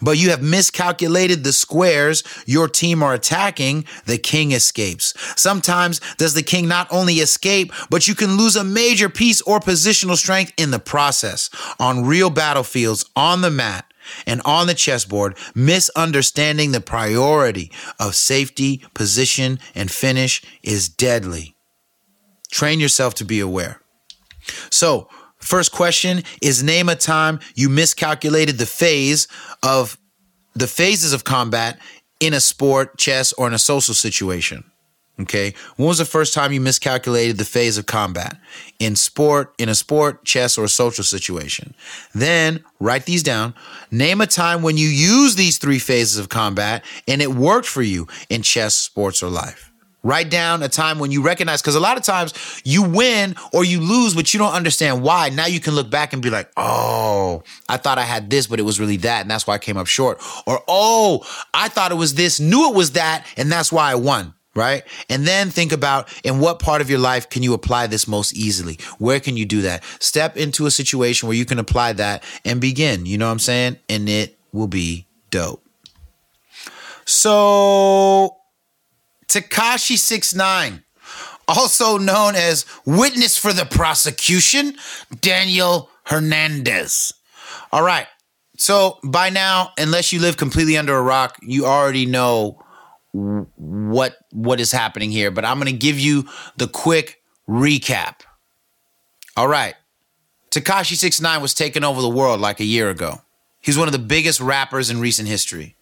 [0.00, 5.14] but you have miscalculated the squares your team are attacking, the king escapes.
[5.36, 9.60] Sometimes does the king not only escape, but you can lose a major piece or
[9.60, 11.50] positional strength in the process.
[11.78, 13.84] On real battlefields, on the mat,
[14.26, 21.54] and on the chessboard, misunderstanding the priority of safety, position, and finish is deadly.
[22.50, 23.80] Train yourself to be aware.
[24.70, 25.08] So,
[25.44, 29.28] First question is name a time you miscalculated the phase
[29.62, 29.98] of
[30.54, 31.78] the phases of combat
[32.18, 34.64] in a sport, chess, or in a social situation.
[35.20, 35.54] Okay.
[35.76, 38.38] When was the first time you miscalculated the phase of combat
[38.80, 41.74] in sport, in a sport, chess, or social situation?
[42.14, 43.54] Then write these down.
[43.90, 47.82] Name a time when you used these three phases of combat and it worked for
[47.82, 49.70] you in chess, sports, or life.
[50.04, 53.64] Write down a time when you recognize, because a lot of times you win or
[53.64, 55.30] you lose, but you don't understand why.
[55.30, 58.60] Now you can look back and be like, oh, I thought I had this, but
[58.60, 59.22] it was really that.
[59.22, 60.22] And that's why I came up short.
[60.46, 63.94] Or, oh, I thought it was this, knew it was that, and that's why I
[63.96, 64.34] won.
[64.56, 64.84] Right.
[65.08, 68.34] And then think about in what part of your life can you apply this most
[68.34, 68.78] easily?
[68.98, 69.82] Where can you do that?
[69.98, 73.04] Step into a situation where you can apply that and begin.
[73.04, 73.78] You know what I'm saying?
[73.88, 75.66] And it will be dope.
[77.04, 78.36] So
[79.34, 80.84] Tekashi 69,
[81.48, 84.76] also known as witness for the prosecution,
[85.20, 87.12] Daniel Hernandez.
[87.72, 88.06] All right.
[88.56, 92.62] So by now, unless you live completely under a rock, you already know
[93.12, 98.20] what what is happening here, but I'm going to give you the quick recap.
[99.36, 99.74] All right.
[100.50, 103.22] Tekashi 69 was taking over the world like a year ago.
[103.60, 105.74] He's one of the biggest rappers in recent history.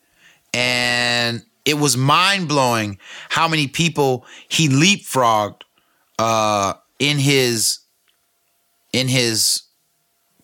[0.55, 2.99] And it was mind blowing
[3.29, 5.63] how many people he leapfrogged
[6.19, 7.81] uh, in his
[8.93, 9.63] in his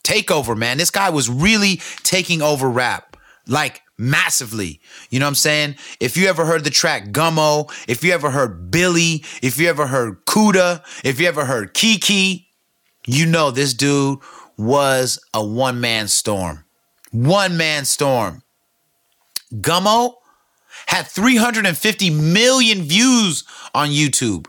[0.03, 0.57] takeover.
[0.57, 4.81] Man, this guy was really taking over rap like massively.
[5.11, 5.77] You know what I'm saying?
[6.01, 9.87] If you ever heard the track Gummo, if you ever heard Billy, if you ever
[9.87, 12.49] heard Kooda, if you ever heard Kiki,
[13.07, 14.21] you know this dude
[14.57, 16.65] was a one man storm.
[17.11, 18.43] One man storm.
[19.55, 20.15] Gummo
[20.89, 24.47] had 350 million views on YouTube.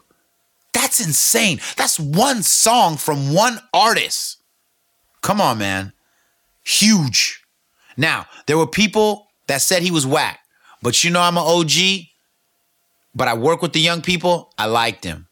[0.73, 1.59] That's insane.
[1.75, 4.37] That's one song from one artist.
[5.21, 5.91] Come on, man.
[6.63, 7.43] Huge.
[7.97, 10.39] Now, there were people that said he was whack,
[10.81, 12.07] but you know I'm an OG,
[13.13, 14.53] but I work with the young people.
[14.57, 15.27] I liked him.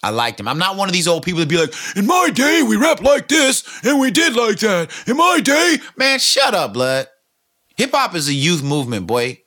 [0.00, 0.46] I liked him.
[0.46, 3.02] I'm not one of these old people that be like, in my day, we rap
[3.02, 4.92] like this and we did like that.
[5.08, 7.08] In my day, man, shut up, blood.
[7.76, 9.41] Hip hop is a youth movement, boy.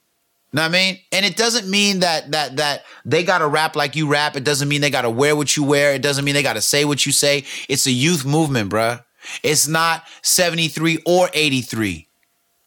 [0.56, 1.00] Know what I mean?
[1.12, 4.38] And it doesn't mean that that that they gotta rap like you rap.
[4.38, 5.94] It doesn't mean they gotta wear what you wear.
[5.94, 7.44] It doesn't mean they gotta say what you say.
[7.68, 9.04] It's a youth movement, bruh.
[9.44, 12.08] It's not 73 or 83.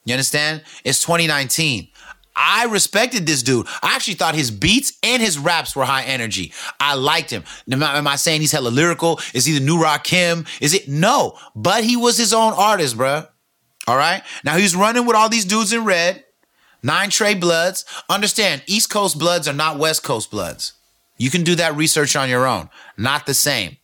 [0.04, 0.64] You understand?
[0.84, 1.88] It's 2019.
[2.36, 3.66] I respected this dude.
[3.82, 6.52] I actually thought his beats and his raps were high energy.
[6.78, 7.44] I liked him.
[7.72, 9.18] Am I, am I saying he's hella lyrical?
[9.32, 10.46] Is he the new Rakim?
[10.60, 10.88] Is it?
[10.88, 11.38] No.
[11.56, 13.26] But he was his own artist, bruh.
[13.86, 14.22] All right?
[14.44, 16.26] Now he's running with all these dudes in red.
[16.82, 17.84] Nine Trey Bloods.
[18.08, 20.74] Understand, East Coast Bloods are not West Coast Bloods.
[21.16, 22.70] You can do that research on your own.
[22.96, 23.76] Not the same.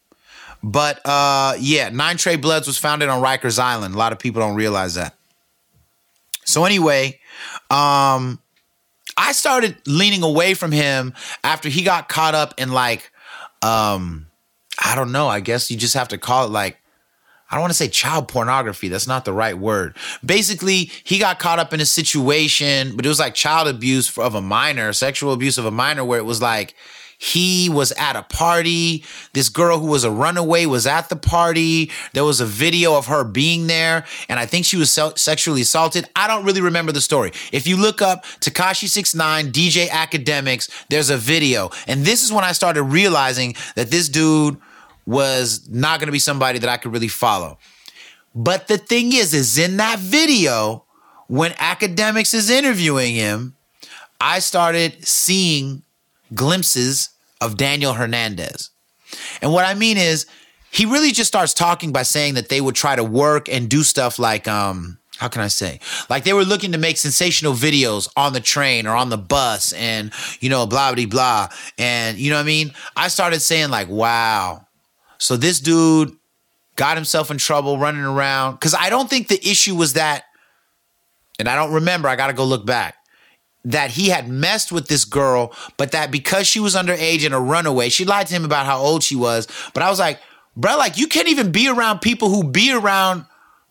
[0.63, 3.95] But uh, yeah, Nine Trey Bloods was founded on Rikers Island.
[3.95, 5.15] A lot of people don't realize that.
[6.45, 7.21] So anyway,
[7.71, 8.41] um,
[9.17, 13.11] I started leaning away from him after he got caught up in like,
[13.63, 14.27] um,
[14.83, 15.29] I don't know.
[15.29, 16.79] I guess you just have to call it like
[17.55, 18.89] I don't want to say child pornography.
[18.89, 19.97] That's not the right word.
[20.27, 24.35] Basically, he got caught up in a situation, but it was like child abuse of
[24.35, 26.75] a minor, sexual abuse of a minor, where it was like
[27.17, 29.05] he was at a party.
[29.35, 31.93] This girl who was a runaway was at the party.
[32.13, 36.09] There was a video of her being there, and I think she was sexually assaulted.
[36.17, 37.31] I don't really remember the story.
[37.53, 41.71] If you look up Tekashi 69 DJ Akademiks, there's a video.
[41.87, 44.57] And this is when I started realizing that this dude
[45.07, 47.59] was not going to be somebody that I could really follow.
[48.35, 50.85] But the thing is, is in that video,
[51.29, 53.55] when Akademiks is interviewing him,
[54.21, 55.83] I started seeing
[56.35, 58.71] glimpses of Daniel Hernandez.
[59.41, 60.27] And what I mean is,
[60.71, 63.85] he really just starts talking by saying that they would try to work and do
[63.85, 65.79] stuff like um how can I say?
[66.11, 69.73] Like they were looking to make sensational videos on the train or on the bus
[69.75, 72.73] and you know blah blah blah and you know what I mean?
[72.97, 74.64] I started saying like wow.
[75.25, 76.17] So this dude
[76.77, 80.25] got himself in trouble running around cuz I don't think the issue was that
[81.39, 82.97] and I don't remember, I got to go look back.
[83.65, 87.41] That he had messed with this girl, but that because she was underage and a
[87.41, 89.49] runaway, she lied to him about how old she was.
[89.73, 90.21] But I was like,
[90.55, 93.25] bro, like you can't even be around people who be around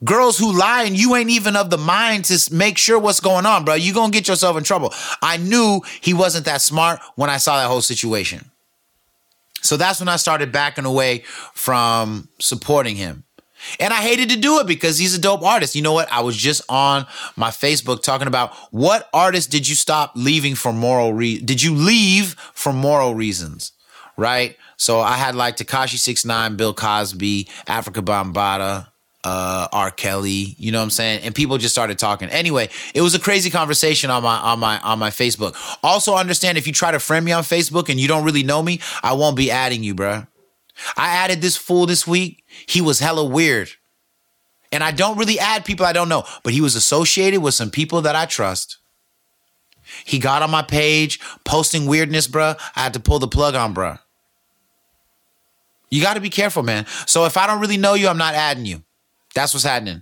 [0.03, 3.45] girls who lie and you ain't even of the mind to make sure what's going
[3.45, 3.75] on, bro.
[3.75, 4.91] You gonna get yourself in trouble.
[5.21, 8.49] I knew he wasn't that smart when I saw that whole situation.
[9.63, 11.23] So that's when I started backing away
[11.54, 13.23] from supporting him.
[13.80, 15.73] And I hated to do it because he's a dope artist.
[15.73, 16.12] You know what?
[16.12, 17.06] I was just on
[17.38, 21.73] my Facebook talking about what artist did you stop leaving for moral re did you
[21.73, 23.71] leave for moral reasons?
[24.17, 24.58] Right?
[24.76, 28.88] So I had like Tekashi 69, Bill Cosby, Afrika Bambaataa,
[29.23, 29.91] uh, R.
[29.91, 31.21] Kelly, you know what I'm saying?
[31.23, 32.29] And people just started talking.
[32.29, 35.55] Anyway, it was a crazy conversation on my on my on my Facebook.
[35.81, 38.62] Also understand if you try to friend me on Facebook and you don't really know
[38.62, 40.27] me, I won't be adding you, bruh.
[40.97, 42.43] I added this fool this week.
[42.67, 43.69] He was hella weird.
[44.71, 47.69] And I don't really add people I don't know, but he was associated with some
[47.69, 48.77] people that I trust.
[50.03, 52.59] He got on my page posting weirdness, bruh.
[52.75, 53.99] I had to pull the plug on, bruh.
[55.89, 56.88] You got to be careful, man.
[57.05, 58.83] So if I don't really know you, I'm not adding you.
[59.34, 60.02] That's what's happening.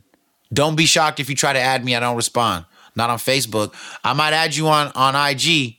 [0.53, 2.65] Don't be shocked if you try to add me, I don't respond.
[2.95, 3.73] Not on Facebook.
[4.03, 5.77] I might add you on on IG.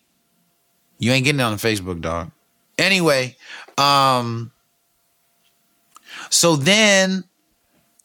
[0.98, 2.30] You ain't getting it on Facebook, dog.
[2.78, 3.36] Anyway,
[3.76, 4.50] um
[6.30, 7.24] so then,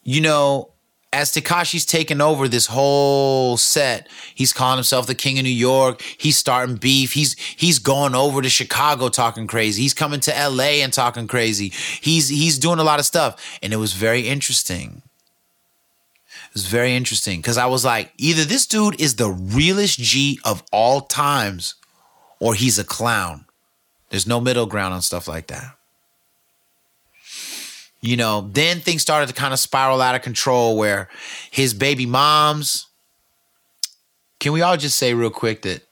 [0.02, 0.72] you know,
[1.12, 6.02] as Tekashi's taking over this whole set, he's calling himself the king of New York.
[6.02, 7.12] He's starting beef.
[7.14, 9.82] He's he's going over to Chicago talking crazy.
[9.82, 11.72] He's coming to LA and talking crazy.
[12.00, 13.58] He's he's doing a lot of stuff.
[13.62, 15.02] And it was very interesting.
[16.58, 20.62] Was very interesting because I was like, either this dude is the realest G of
[20.72, 21.76] all times,
[22.40, 23.44] or he's a clown.
[24.10, 25.78] There's no middle ground on stuff like that
[28.00, 31.08] you know, then things started to kind of spiral out of control where
[31.50, 32.86] his baby moms.
[34.38, 35.82] Can we all just say real quick that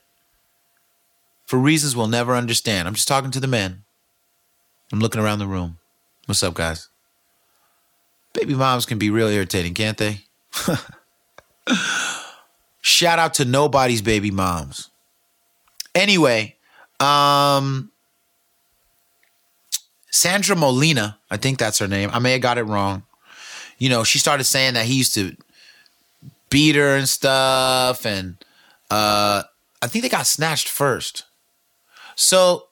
[1.47, 3.83] for reasons we'll never understand, I'm just talking to the men.
[4.93, 5.79] I'm looking around the room.
[6.27, 6.89] What's up, guys?
[8.33, 10.26] Baby moms can be real irritating, can't they?
[12.81, 14.91] Shout out to nobody's baby moms.
[15.95, 16.57] Anyway,
[17.01, 17.91] um,
[20.11, 22.11] Sandra Molina, I think that's her name.
[22.13, 23.03] I may have got it wrong.
[23.79, 25.37] You know, she started saying that he used to
[26.49, 28.37] beat her and stuff, and
[28.91, 29.43] uh,
[29.83, 31.25] I think they got snatched first.
[32.15, 32.69] So,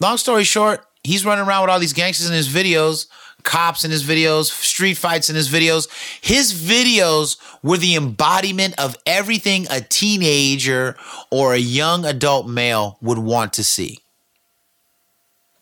[0.00, 3.06] long story short, he's running around with all these gangsters in his videos,
[3.44, 5.88] cops in his videos, street fights in his videos.
[6.20, 10.96] His videos were the embodiment of everything a teenager
[11.30, 14.00] or a young adult male would want to see.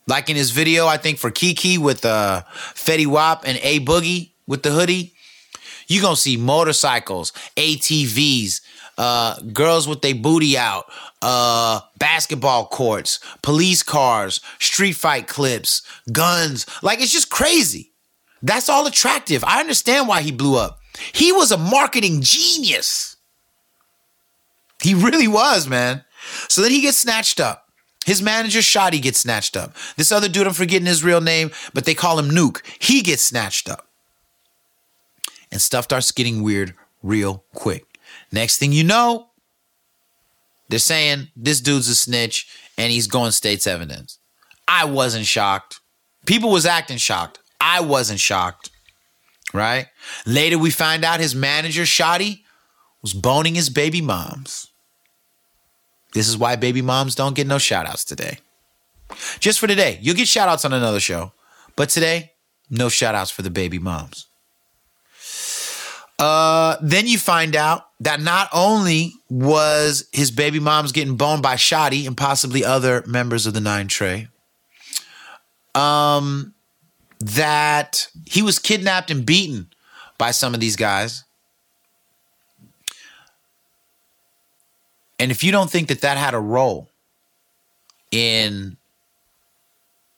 [0.08, 2.42] Like in his video, I think for Keke with uh,
[2.74, 5.14] Fetty Wap and A Boogie with the hoodie,
[5.88, 8.60] you're gonna see motorcycles, ATVs,
[8.98, 10.86] uh, girls with their booty out,
[11.22, 15.82] uh, basketball courts, police cars, street fight clips,
[16.12, 16.66] guns.
[16.82, 17.92] Like it's just crazy.
[18.42, 19.42] That's all attractive.
[19.44, 20.78] I understand why he blew up.
[21.12, 23.16] He was a marketing genius.
[24.82, 26.04] He really was, man.
[26.48, 27.66] So then he gets snatched up.
[28.04, 29.74] His manager, Shotti, gets snatched up.
[29.96, 32.62] This other dude, I'm forgetting his real name, but they call him Nuke.
[32.78, 33.88] He gets snatched up.
[35.50, 37.95] And stuff starts getting weird real quick.
[38.32, 39.30] Next thing you know,
[40.68, 44.18] they're saying this dude's a snitch and he's going state's evidence.
[44.68, 45.80] I wasn't shocked.
[46.26, 47.38] People was acting shocked.
[47.60, 48.70] I wasn't shocked.
[49.54, 49.86] Right?
[50.26, 52.42] Later we find out his manager, Shotti,
[53.00, 54.68] was boning his baby moms.
[56.12, 58.38] This is why baby moms don't get no shout outs today.
[59.38, 59.98] Just for today.
[60.02, 61.32] You'll get shout outs on another show.
[61.76, 62.32] But today,
[62.70, 64.26] no shout outs for the baby moms.
[66.18, 71.54] Uh, then you find out that not only was his baby moms getting boned by
[71.54, 74.28] Shotti and possibly other members of the Nine Trey,
[75.74, 76.54] um,
[77.20, 79.68] that he was kidnapped and beaten
[80.18, 81.24] by some of these guys.
[85.18, 86.90] And if you don't think that that had a role
[88.10, 88.76] in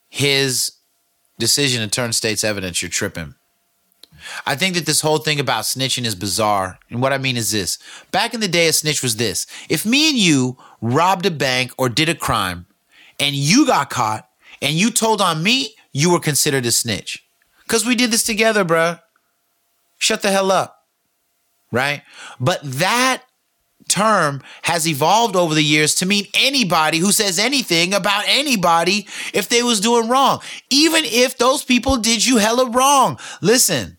[0.08, 0.72] his
[1.38, 3.34] decision to turn state's evidence, you're tripping.
[4.46, 6.78] I think that this whole thing about snitching is bizarre.
[6.90, 7.78] And what I mean is this
[8.10, 11.72] back in the day, a snitch was this if me and you robbed a bank
[11.78, 12.66] or did a crime
[13.18, 14.28] and you got caught
[14.62, 17.24] and you told on me, you were considered a snitch.
[17.64, 19.00] Because we did this together, bruh.
[19.98, 20.86] Shut the hell up.
[21.70, 22.02] Right?
[22.40, 23.22] But that
[23.88, 29.48] term has evolved over the years to mean anybody who says anything about anybody if
[29.48, 30.40] they was doing wrong.
[30.70, 33.18] Even if those people did you hella wrong.
[33.40, 33.97] Listen.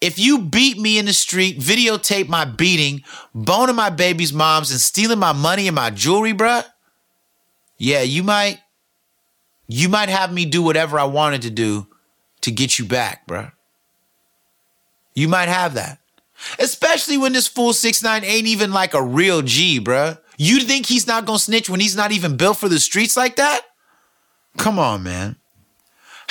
[0.00, 3.02] If you beat me in the street, videotape my beating,
[3.34, 6.64] boning my baby's moms, and stealing my money and my jewelry, bruh,
[7.78, 8.60] yeah, you might
[9.68, 11.88] you might have me do whatever I wanted to do
[12.42, 13.52] to get you back, bruh.
[15.14, 15.98] You might have that.
[16.58, 20.18] Especially when this fool six nine ain't even like a real G, bruh.
[20.36, 23.36] You think he's not gonna snitch when he's not even built for the streets like
[23.36, 23.62] that?
[24.58, 25.36] Come on, man.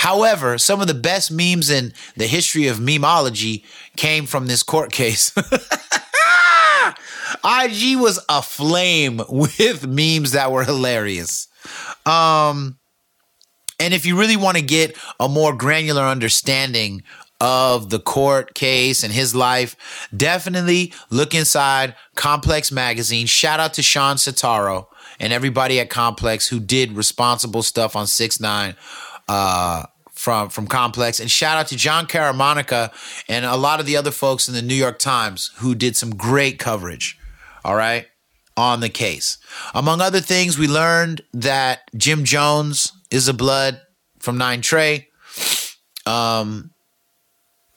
[0.05, 3.63] However, some of the best memes in the history of memeology
[3.97, 5.35] came from this court case.
[7.43, 11.47] IG was aflame with memes that were hilarious.
[12.05, 12.77] Um,
[13.79, 17.01] and if you really want to get a more granular understanding
[17.41, 19.75] of the court case and his life,
[20.15, 23.25] definitely look inside Complex Magazine.
[23.25, 24.85] Shout out to Sean Sataro
[25.19, 28.75] and everybody at Complex who did responsible stuff on 6 9
[29.27, 29.85] uh,
[30.25, 31.19] from, from Complex.
[31.19, 32.91] And shout out to Jon Caramanica
[33.29, 36.15] and a lot of the other folks in the New York Times who did some
[36.15, 37.19] great coverage.
[37.63, 38.07] All right.
[38.57, 39.37] On the case.
[39.75, 43.79] Among other things, we learned that Jim Jones is a blood
[44.17, 45.09] from Nine Trey.
[46.07, 46.71] Um,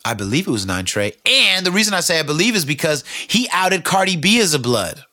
[0.03, 1.13] I believe it was Nine Trey.
[1.27, 4.59] And the reason I say I believe is because he outed Cardi B as a
[4.59, 5.05] blood.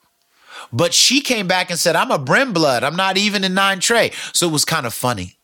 [0.72, 2.86] But she came back and said, I'm a Brim blood.
[2.86, 4.12] I'm not even in Nine Trey.
[4.32, 5.35] So it was kind of funny.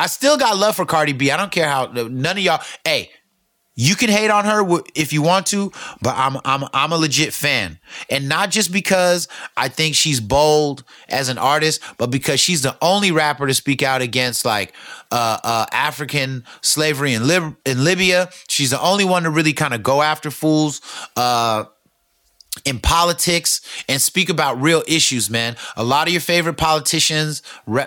[0.00, 1.30] I still got love for Cardi B.
[1.30, 2.62] I don't care how none of y'all.
[2.84, 3.10] Hey,
[3.74, 7.34] you can hate on her if you want to, but I'm I'm I'm a legit
[7.34, 7.78] fan,
[8.08, 9.28] and not just because
[9.58, 13.82] I think she's bold as an artist, but because she's the only rapper to speak
[13.82, 14.72] out against like
[15.10, 18.30] uh, uh, African slavery in Lib- in Libya.
[18.48, 20.80] She's the only one to really kind of go after fools.
[21.14, 21.64] Uh,
[22.64, 25.56] in politics and speak about real issues, man.
[25.76, 27.42] A lot of your favorite politicians,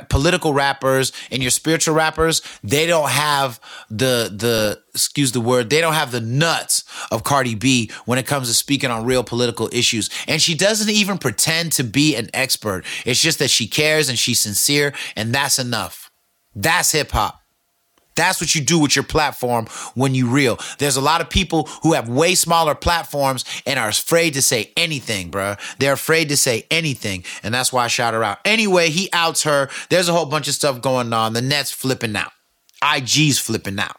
[0.09, 3.59] political rappers, and your spiritual rappers, they don't have
[3.89, 8.26] the the excuse the word, they don't have the nuts of Cardi B when it
[8.26, 10.09] comes to speaking on real political issues.
[10.28, 12.86] And she doesn't even pretend to be an expert.
[13.05, 16.09] It's just that she cares and she's sincere, and that's enough.
[16.55, 17.43] That's hip hop.
[18.16, 20.59] That's what you do with your platform when you real.
[20.78, 24.72] There's a lot of people who have way smaller platforms and are afraid to say
[24.78, 25.59] anything, bruh.
[25.80, 27.24] They're afraid to say anything.
[27.41, 28.39] And that's why I shout her out.
[28.45, 29.70] Anyway, he outs her.
[29.89, 31.34] There's a whole bunch of stuff going on.
[31.34, 32.32] The net's flipping out.
[32.84, 33.97] IG's flipping out.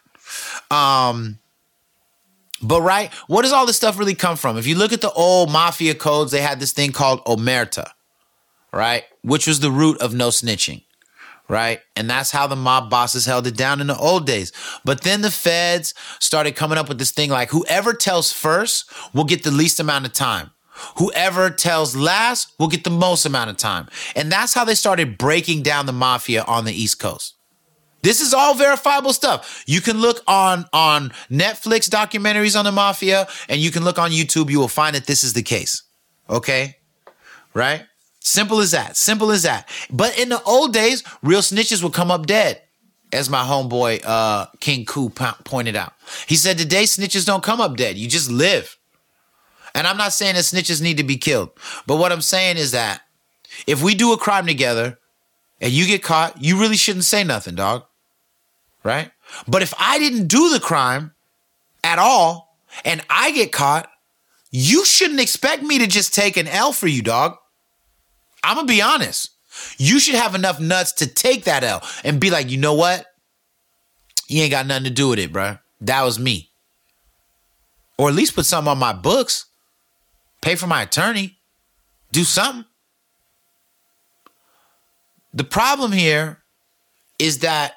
[0.70, 1.38] Um,
[2.62, 4.56] but right, what does all this stuff really come from?
[4.56, 7.90] If you look at the old mafia codes, they had this thing called omerta,
[8.72, 9.04] right?
[9.22, 10.83] Which was the root of no snitching
[11.48, 11.80] right?
[11.96, 14.52] And that's how the mob bosses held it down in the old days.
[14.84, 19.24] But then the feds started coming up with this thing like whoever tells first will
[19.24, 20.50] get the least amount of time.
[20.96, 23.88] Whoever tells last will get the most amount of time.
[24.16, 27.34] And that's how they started breaking down the mafia on the East Coast.
[28.02, 29.64] This is all verifiable stuff.
[29.66, 34.10] You can look on on Netflix documentaries on the mafia and you can look on
[34.10, 34.50] YouTube.
[34.50, 35.82] You will find that this is the case.
[36.28, 36.76] Okay?
[37.54, 37.84] Right?
[38.24, 38.96] Simple as that.
[38.96, 39.68] Simple as that.
[39.90, 42.62] But in the old days, real snitches would come up dead,
[43.12, 45.92] as my homeboy uh, King Koo po- pointed out.
[46.26, 47.98] He said today snitches don't come up dead.
[47.98, 48.78] You just live.
[49.74, 51.50] And I'm not saying that snitches need to be killed,
[51.86, 53.02] but what I'm saying is that
[53.66, 54.98] if we do a crime together
[55.60, 57.84] and you get caught, you really shouldn't say nothing, dog.
[58.82, 59.10] Right?
[59.46, 61.12] But if I didn't do the crime
[61.82, 62.56] at all
[62.86, 63.90] and I get caught,
[64.50, 67.36] you shouldn't expect me to just take an L for you, dog.
[68.44, 69.30] I'm gonna be honest.
[69.78, 73.06] You should have enough nuts to take that L and be like, you know what?
[74.28, 75.58] You ain't got nothing to do with it, bro.
[75.80, 76.50] That was me.
[77.96, 79.46] Or at least put something on my books.
[80.40, 81.38] Pay for my attorney.
[82.12, 82.64] Do something.
[85.32, 86.42] The problem here
[87.18, 87.74] is that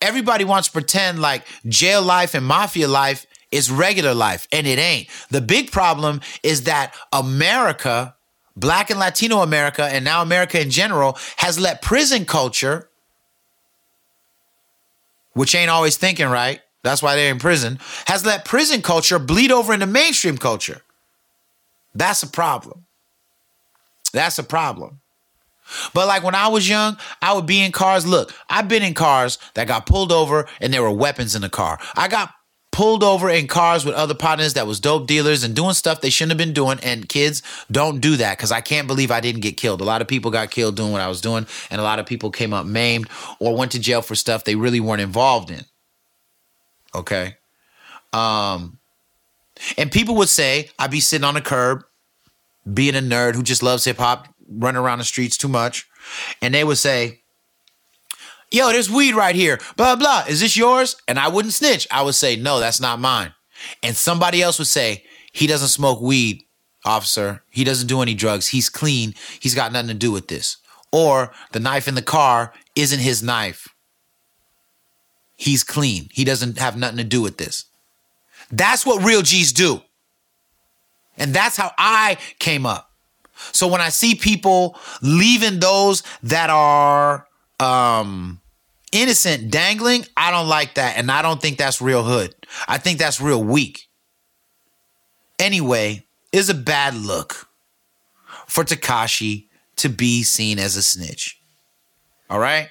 [0.00, 4.78] everybody wants to pretend like jail life and mafia life is regular life, and it
[4.78, 5.08] ain't.
[5.30, 8.16] The big problem is that America
[8.56, 12.88] Black and Latino America, and now America in general, has let prison culture,
[15.32, 19.50] which ain't always thinking right, that's why they're in prison, has let prison culture bleed
[19.50, 20.82] over into mainstream culture.
[21.94, 22.84] That's a problem.
[24.12, 25.00] That's a problem.
[25.94, 28.06] But like when I was young, I would be in cars.
[28.06, 31.48] Look, I've been in cars that got pulled over and there were weapons in the
[31.48, 31.78] car.
[31.96, 32.34] I got
[32.74, 36.10] pulled over in cars with other partners that was dope dealers and doing stuff they
[36.10, 36.80] shouldn't have been doing.
[36.82, 39.80] And kids, don't do that because I can't believe I didn't get killed.
[39.80, 42.06] A lot of people got killed doing what I was doing, and a lot of
[42.06, 43.08] people came up maimed
[43.38, 45.62] or went to jail for stuff they really weren't involved in.
[46.92, 47.36] Okay.
[48.12, 48.78] Um,
[49.78, 51.84] and people would say I'd be sitting on a curb,
[52.72, 55.86] being a nerd who just loves hip hop, running around the streets too much,
[56.42, 57.20] and they would say,
[58.50, 60.24] "Yo, there's weed right here." Blah blah.
[60.28, 60.96] Is this yours?
[61.08, 61.86] And I wouldn't snitch.
[61.90, 63.34] I would say, "No, that's not mine."
[63.82, 66.42] And somebody else would say, "He doesn't smoke weed,
[66.84, 67.42] officer.
[67.50, 68.48] He doesn't do any drugs.
[68.48, 69.14] He's clean.
[69.40, 70.58] He's got nothing to do with this."
[70.92, 73.68] Or the knife in the car isn't his knife.
[75.36, 76.08] He's clean.
[76.12, 77.64] He doesn't have nothing to do with this.
[78.50, 79.82] That's what real G's do.
[81.16, 82.92] And that's how I came up.
[83.52, 87.26] So when I see people leaving those that are
[87.60, 88.40] um
[88.92, 92.34] innocent dangling, I don't like that and I don't think that's real hood.
[92.68, 93.88] I think that's real weak.
[95.38, 97.48] Anyway, is a bad look
[98.46, 99.46] for Tekashi
[99.76, 101.38] to be seen as a snitch.
[102.30, 102.68] All right?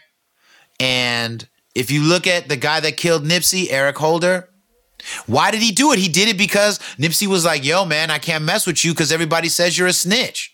[0.79, 4.49] And if you look at the guy that killed Nipsey, Eric Holder,
[5.25, 5.99] why did he do it?
[5.99, 9.11] He did it because Nipsey was like, yo, man, I can't mess with you because
[9.11, 10.52] everybody says you're a snitch.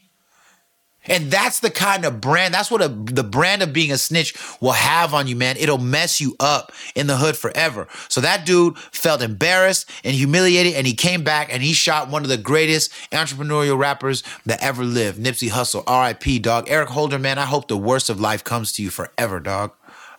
[1.10, 4.36] And that's the kind of brand, that's what a, the brand of being a snitch
[4.62, 5.58] will have on you, man.
[5.58, 7.88] It'll mess you up in the hood forever.
[8.08, 12.22] So that dude felt embarrassed and humiliated, and he came back and he shot one
[12.24, 15.84] of the greatest entrepreneurial rappers that ever lived, Nipsey Hussle.
[15.90, 16.70] RIP, dog.
[16.70, 19.72] Eric Holder, man, I hope the worst of life comes to you forever, dog.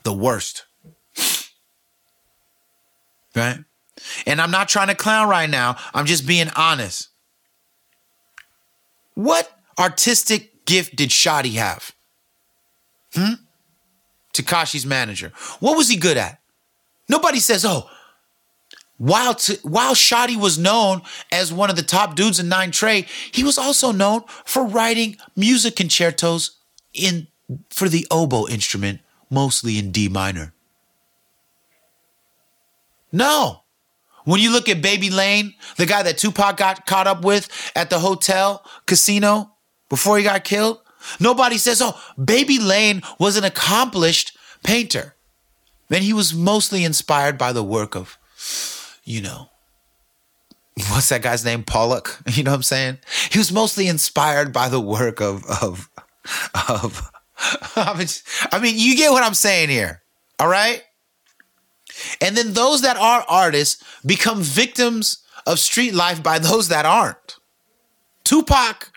[0.03, 0.65] The worst.
[3.37, 3.59] Right?
[4.27, 5.77] And I'm not trying to clown right now.
[5.95, 7.09] I'm just being honest.
[9.15, 11.95] What artistic gift did Shotti have?
[13.15, 13.35] Hmm?
[14.33, 15.33] Tekashi's manager.
[15.59, 16.41] What was he good at?
[17.09, 17.89] Nobody says, oh,
[18.97, 21.03] while, t- while Shotti was known
[21.33, 25.17] as one of the top dudes in Nine Trey, he was also known for writing
[25.35, 26.59] music concertos
[26.93, 27.27] in
[27.71, 30.53] for the oboe instrument, mostly in D minor.
[33.11, 33.63] No.
[34.25, 37.91] When you look at Baby Lane, the guy that Tupac got caught up with at
[37.91, 39.53] the hotel casino
[39.91, 40.81] before he got killed,
[41.19, 45.15] nobody says, oh, Baby Lane was an accomplished painter.
[45.91, 48.17] And he was mostly inspired by the work of,
[49.05, 49.51] you know,
[50.89, 51.65] what's that guy's name?
[51.65, 52.23] Pollock.
[52.31, 52.99] You know what I'm saying?
[53.31, 55.91] He was mostly inspired by the work of, of,
[56.69, 57.11] of,
[57.77, 60.03] I mean, you get what I'm saying here.
[60.39, 60.83] All right.
[62.21, 67.37] And then those that are artists become victims of street life by those that aren't.
[68.25, 68.90] Tupac,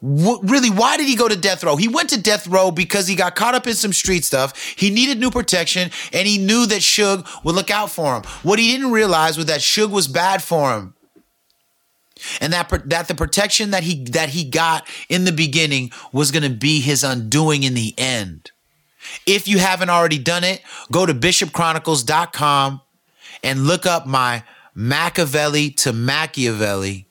[0.00, 1.76] really, why did he go to death row?
[1.76, 4.56] He went to death row because he got caught up in some street stuff.
[4.76, 8.22] He needed new protection and he knew that Suge would look out for him.
[8.42, 10.94] What he didn't realize was that Suge was bad for him.
[12.40, 16.42] And that, that the protection that he that he got in the beginning was going
[16.42, 18.50] to be his undoing in the end.
[19.24, 22.80] If you haven't already done it, go to bishopchronicles.com
[23.44, 24.42] and look up my
[24.74, 27.04] Machiavelli to Makaveli.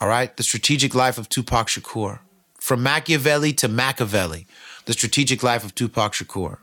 [0.00, 2.20] All right, the strategic life of Tupac Shakur.
[2.60, 4.46] From Machiavelli to Makaveli,
[4.84, 6.58] the strategic life of Tupac Shakur.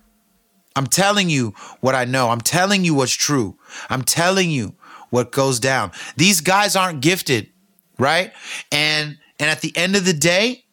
[0.75, 2.29] I'm telling you what I know.
[2.29, 3.57] I'm telling you what's true.
[3.89, 4.75] I'm telling you
[5.09, 5.91] what goes down.
[6.17, 7.49] These guys aren't gifted,
[7.97, 8.33] right?
[8.71, 10.65] And and at the end of the day,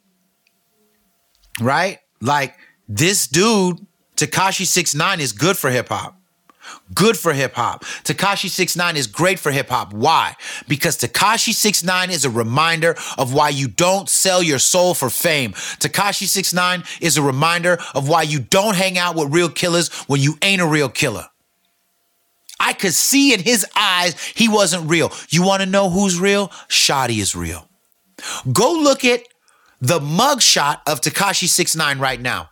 [1.61, 1.99] right?
[2.21, 2.57] Like
[2.89, 3.87] this dude,
[4.17, 6.21] Tekashi 69 is good for hip hop.
[6.95, 7.85] Good for hip hop.
[8.05, 9.93] Tekashi 69 is great for hip hop.
[9.93, 10.35] Why?
[10.69, 15.53] Because Tekashi 69 is a reminder of why you don't sell your soul for fame.
[15.53, 20.21] Tekashi 69 is a reminder of why you don't hang out with real killers when
[20.21, 21.27] you ain't a real killer.
[22.61, 25.13] I could see in his eyes he wasn't real.
[25.31, 26.49] You want to know who's real?
[26.69, 27.69] Shotti is real.
[28.53, 29.23] Go look at
[29.81, 32.51] the mugshot of Tekashi 69 right now.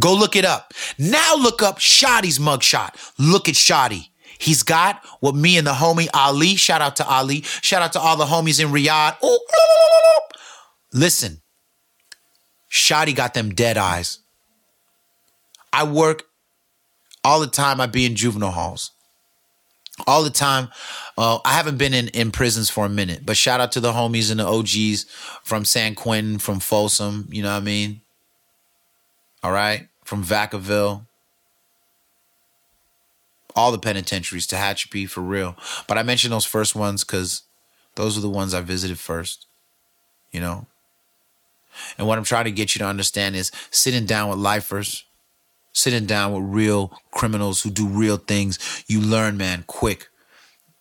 [0.00, 0.72] Go look it up.
[0.98, 3.12] Now look up Shotti's mugshot.
[3.18, 4.08] Look at Shotti.
[4.38, 8.00] He's got what me and the homie Ali, shout out to Ali, shout out to
[8.00, 9.22] all the homies in Riyadh.
[9.22, 9.38] Ooh,
[10.92, 11.40] Listen,
[12.70, 14.18] Shotti got them dead eyes.
[15.72, 16.24] I work
[17.22, 17.80] all the time.
[17.80, 18.90] I be in juvenile halls
[20.06, 20.68] all the time.
[21.16, 23.92] Uh, I haven't been in, in prisons for a minute, but shout out to the
[23.92, 25.04] homies and the OGs
[25.44, 28.00] from San Quentin, from Folsom, you know what I mean?
[29.44, 31.04] All right, from Vacaville.
[33.54, 35.54] All the penitentiaries, Tehachapi, for real.
[35.86, 37.42] But I mentioned those first ones because
[37.94, 39.46] those are the ones I visited first,
[40.32, 40.66] you know?
[41.98, 45.04] And what I'm trying to get you to understand is sitting down with lifers,
[45.74, 50.08] sitting down with real criminals who do real things, you learn, man, quick.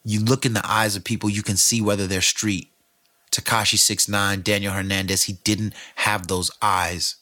[0.06, 2.70] You look in the eyes of people, you can see whether they're street.
[3.30, 7.18] Tekashi 69, Daniel Hernandez, he didn't have those eyes,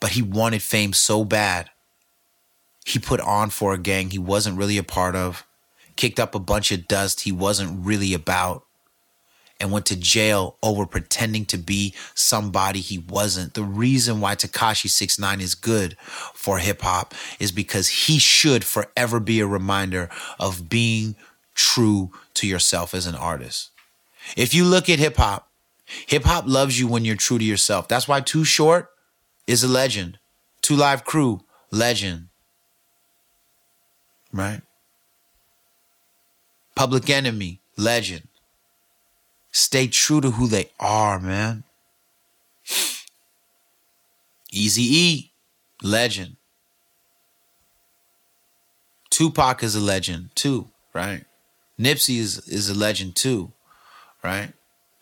[0.00, 1.70] but he wanted fame so bad.
[2.84, 5.44] he put on for a gang he wasn't really a part of,
[5.96, 8.64] kicked up a bunch of dust he wasn't really about,
[9.58, 13.54] and went to jail over pretending to be somebody he wasn't.
[13.54, 15.96] The reason why Tekashi 69 is good
[16.34, 21.16] for hip hop is because he should forever be a reminder of being
[21.54, 23.70] true to yourself as an artist.
[24.36, 25.50] If you look at hip hop,
[26.06, 27.88] hip hop loves you when you're true to yourself.
[27.88, 28.90] That's why Too Short
[29.46, 30.18] is a legend.
[30.62, 32.28] Two Live Crew, legend.
[34.32, 34.62] Right?
[36.74, 38.28] Public Enemy, legend.
[39.52, 41.64] Stay true to who they are, man.
[44.50, 45.32] Easy E,
[45.82, 46.36] legend.
[49.10, 51.24] Tupac is a legend too, right?
[51.80, 53.52] Nipsey is, is a legend too,
[54.22, 54.52] right?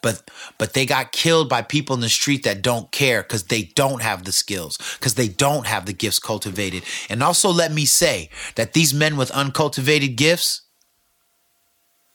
[0.04, 3.62] But but they got killed by people in the street that don't care because they
[3.62, 6.82] don't have the skills, because they don't have the gifts cultivated.
[7.08, 10.60] And also let me say that these men with uncultivated gifts,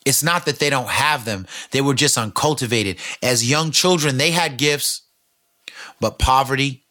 [0.06, 2.98] it's not that they don't have them, they were just uncultivated.
[3.24, 5.02] As young children, they had gifts,
[6.00, 6.86] but poverty,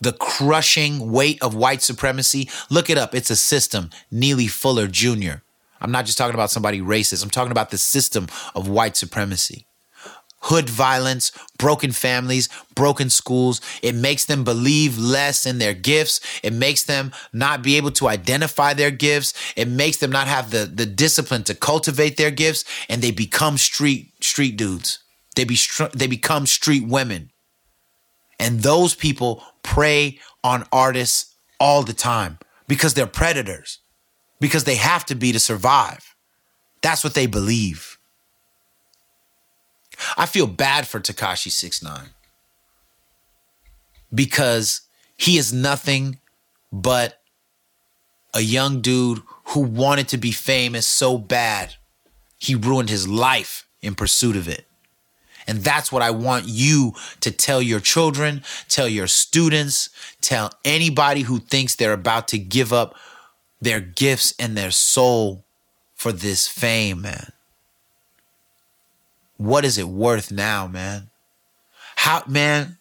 [0.00, 3.14] the crushing weight of white supremacy, look it up.
[3.14, 3.90] It's a system.
[4.10, 5.44] Neely Fuller Jr.
[5.80, 8.26] I'm not just talking about somebody racist, I'm talking about the system
[8.56, 9.68] of white supremacy.
[10.48, 13.60] Hood violence, broken families, broken schools.
[13.82, 16.20] It makes them believe less in their gifts.
[16.42, 19.32] It makes them not be able to identify their gifts.
[19.56, 23.56] It makes them not have the, the discipline to cultivate their gifts, and they become
[23.56, 24.98] street street dudes.
[25.34, 25.56] They be
[25.94, 27.30] they become street women.
[28.38, 32.38] And those people prey on artists all the time
[32.68, 33.78] because they're predators,
[34.40, 36.14] because they have to be to survive.
[36.82, 37.93] That's what they believe.
[40.16, 42.10] I feel bad for Tekashi 69
[44.12, 44.82] because
[45.16, 46.18] he is nothing
[46.72, 47.20] but
[48.34, 51.74] a young dude who wanted to be famous so bad
[52.38, 54.66] he ruined his life in pursuit of it.
[55.46, 59.90] And that's what I want you to tell your children, tell your students,
[60.20, 62.94] tell anybody who thinks they're about to give up
[63.60, 65.44] their gifts and their soul
[65.94, 67.32] for this fame, man.
[69.36, 71.10] What is it worth now, man?
[71.96, 72.78] How, man,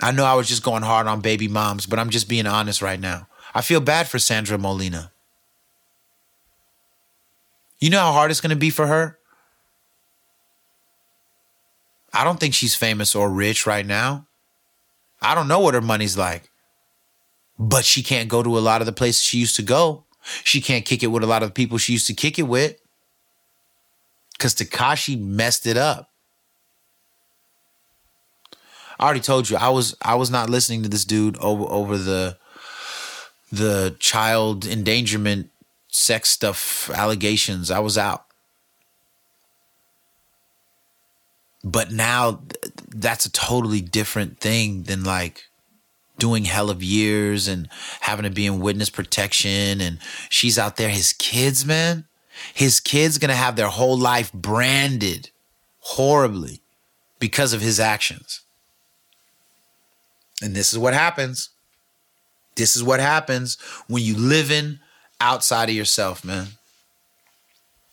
[0.00, 2.82] I know I was just going hard on baby moms, but I'm just being honest
[2.82, 3.28] right now.
[3.54, 5.12] I feel bad for Sandra Molina.
[7.78, 9.18] You know how hard it's going to be for her?
[12.12, 14.26] I don't think she's famous or rich right now.
[15.20, 16.50] I don't know what her money's like.
[17.58, 20.04] But she can't go to a lot of the places she used to go.
[20.42, 22.42] She can't kick it with a lot of the people she used to kick it
[22.42, 22.76] with.
[24.34, 26.10] Because Tekashi messed it up.
[28.98, 31.98] I already told you I was I was not listening to this dude over over
[31.98, 32.38] the
[33.50, 35.50] the child endangerment
[35.88, 37.70] sex stuff allegations.
[37.70, 38.26] I was out.
[41.62, 42.42] But now
[42.88, 45.44] that's a totally different thing than like
[46.18, 47.68] doing hell of years and
[48.00, 52.06] having to be in witness protection and she's out there his kids man
[52.52, 55.30] his kids gonna have their whole life branded
[55.80, 56.60] horribly
[57.18, 58.40] because of his actions.
[60.42, 61.50] And this is what happens.
[62.56, 63.56] This is what happens
[63.88, 64.80] when you live in
[65.20, 66.48] outside of yourself man.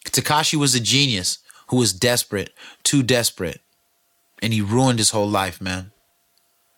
[0.06, 3.62] Tekashi was a genius who was desperate too desperate
[4.42, 5.92] and he ruined his whole life man.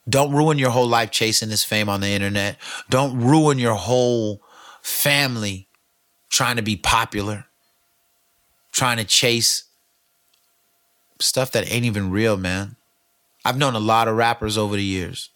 [0.08, 2.58] Don't ruin your whole life chasing this fame on the internet.
[2.90, 4.42] Don't ruin your whole
[4.82, 5.68] family
[6.30, 7.46] trying to be popular,
[8.74, 9.64] trying to chase
[11.20, 12.76] stuff that ain't even real, man.
[13.46, 15.30] I've known a lot of rappers over the years,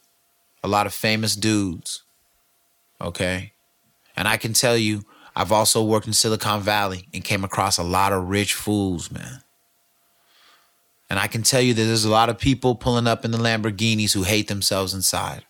[0.63, 2.03] a lot of famous dudes.
[2.99, 3.53] Okay.
[4.15, 5.03] And I can tell you,
[5.35, 9.43] I've also worked in Silicon Valley and came across a lot of rich fools, man.
[11.09, 13.37] And I can tell you that there's a lot of people pulling up in the
[13.37, 15.45] Lamborghinis who hate themselves inside.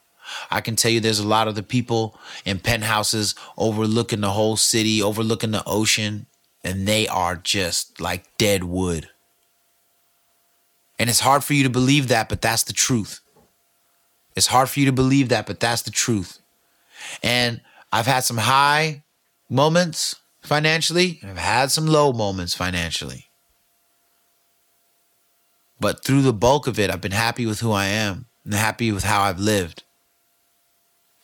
[0.52, 4.58] I can tell you there's a lot of the people in penthouses overlooking the whole
[4.58, 6.28] city, overlooking the ocean,
[6.68, 9.08] and they are just like dead wood.
[11.00, 13.22] And it's hard for you to believe that, but that's the truth.
[14.36, 16.40] It's hard for you to believe that, but that's the truth.
[17.24, 17.62] And
[17.92, 19.04] I've had some high
[19.50, 23.28] moments financially, and I've had some low moments financially.
[25.80, 28.92] But through the bulk of it, I've been happy with who I am and happy
[28.92, 29.84] with how I've lived.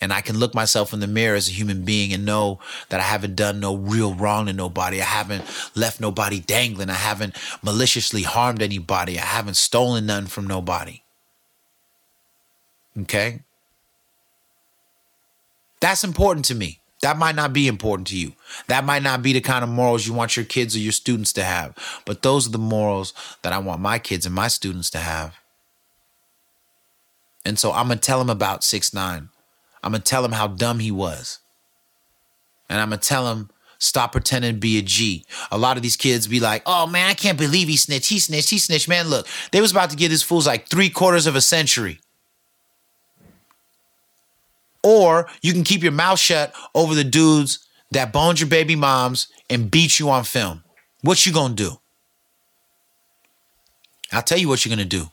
[0.03, 2.99] And I can look myself in the mirror as a human being and know that
[2.99, 4.99] I haven't done no real wrong to nobody.
[4.99, 5.45] I haven't
[5.75, 6.89] left nobody dangling.
[6.89, 9.17] I haven't maliciously harmed anybody.
[9.17, 11.03] I haven't stolen none from nobody.
[12.99, 13.43] Okay?
[15.79, 16.81] That's important to me.
[17.01, 18.33] That might not be important to you.
[18.67, 21.31] That might not be the kind of morals you want your kids or your students
[21.33, 21.77] to have.
[22.03, 25.37] But those are the morals that I want my kids and my students to have.
[27.45, 29.29] And so I'm to tell them about 6 9
[29.83, 31.39] I'm going to tell him how dumb he was.
[32.69, 35.25] And I'm going to tell him, stop pretending to be a G.
[35.51, 38.09] A lot of these kids be like, oh man, I can't believe he snitched.
[38.09, 38.49] He snitched.
[38.49, 38.87] He snitched.
[38.87, 41.99] Man, look, they was about to give these fools like three quarters of a century.
[44.81, 49.27] Or you can keep your mouth shut over the dudes that boned your baby moms
[49.49, 50.63] and beat you on film.
[51.01, 51.79] What you gonna do?
[54.11, 55.09] I'll tell you what you're gonna do.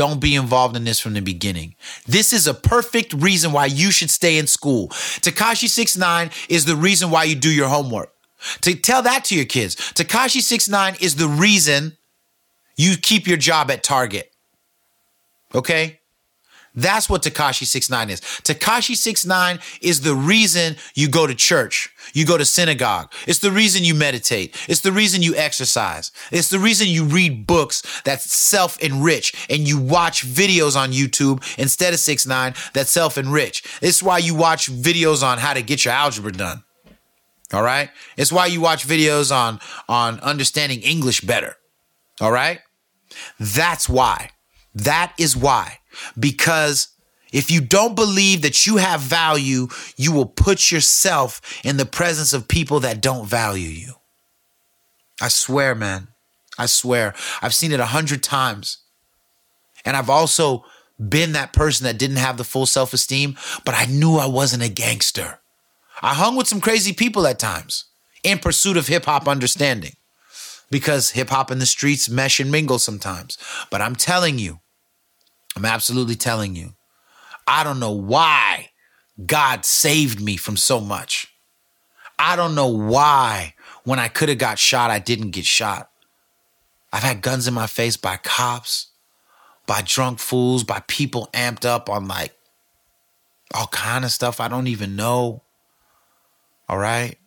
[0.00, 1.74] Don't be involved in this from the beginning.
[2.06, 4.88] This is a perfect reason why you should stay in school.
[4.88, 8.10] Tekashi 69 is the reason why you do your homework.
[8.62, 9.76] To tell that to your kids.
[9.76, 11.98] Tekashi 69 is the reason
[12.78, 14.32] you keep your job at Target.
[15.54, 15.99] Okay?
[16.74, 18.20] That's what Tekashi 69 is.
[18.20, 21.90] Tekashi 69 is the reason you go to church.
[22.12, 23.12] You go to synagogue.
[23.26, 24.56] It's the reason you meditate.
[24.68, 26.12] It's the reason you exercise.
[26.30, 31.42] It's the reason you read books that self enrich and you watch videos on YouTube
[31.58, 33.64] instead of 69 that self enrich.
[33.82, 36.62] It's why you watch videos on how to get your algebra done.
[37.52, 37.90] All right?
[38.16, 39.58] It's why you watch videos on
[39.88, 41.56] on understanding English better.
[42.20, 42.60] All right?
[43.38, 44.30] That's why.
[44.74, 45.79] That is why.
[46.18, 46.88] Because
[47.32, 52.32] if you don't believe that you have value, you will put yourself in the presence
[52.32, 53.94] of people that don't value you.
[55.20, 56.08] I swear, man.
[56.58, 57.14] I swear.
[57.40, 58.78] I've seen it a hundred times.
[59.84, 60.64] And I've also
[60.98, 64.62] been that person that didn't have the full self esteem, but I knew I wasn't
[64.62, 65.40] a gangster.
[66.02, 67.86] I hung with some crazy people at times
[68.22, 69.96] in pursuit of hip hop understanding
[70.70, 73.38] because hip hop and the streets mesh and mingle sometimes.
[73.70, 74.60] But I'm telling you,
[75.60, 76.72] I'm absolutely telling you,
[77.46, 78.70] I don't know why
[79.26, 81.34] God saved me from so much.
[82.18, 83.52] I don't know why
[83.84, 85.90] when I could have got shot, I didn't get shot.
[86.94, 88.88] I've had guns in my face by cops,
[89.66, 92.34] by drunk fools, by people amped up on like
[93.52, 95.42] all kind of stuff I don't even know.
[96.70, 97.18] All right.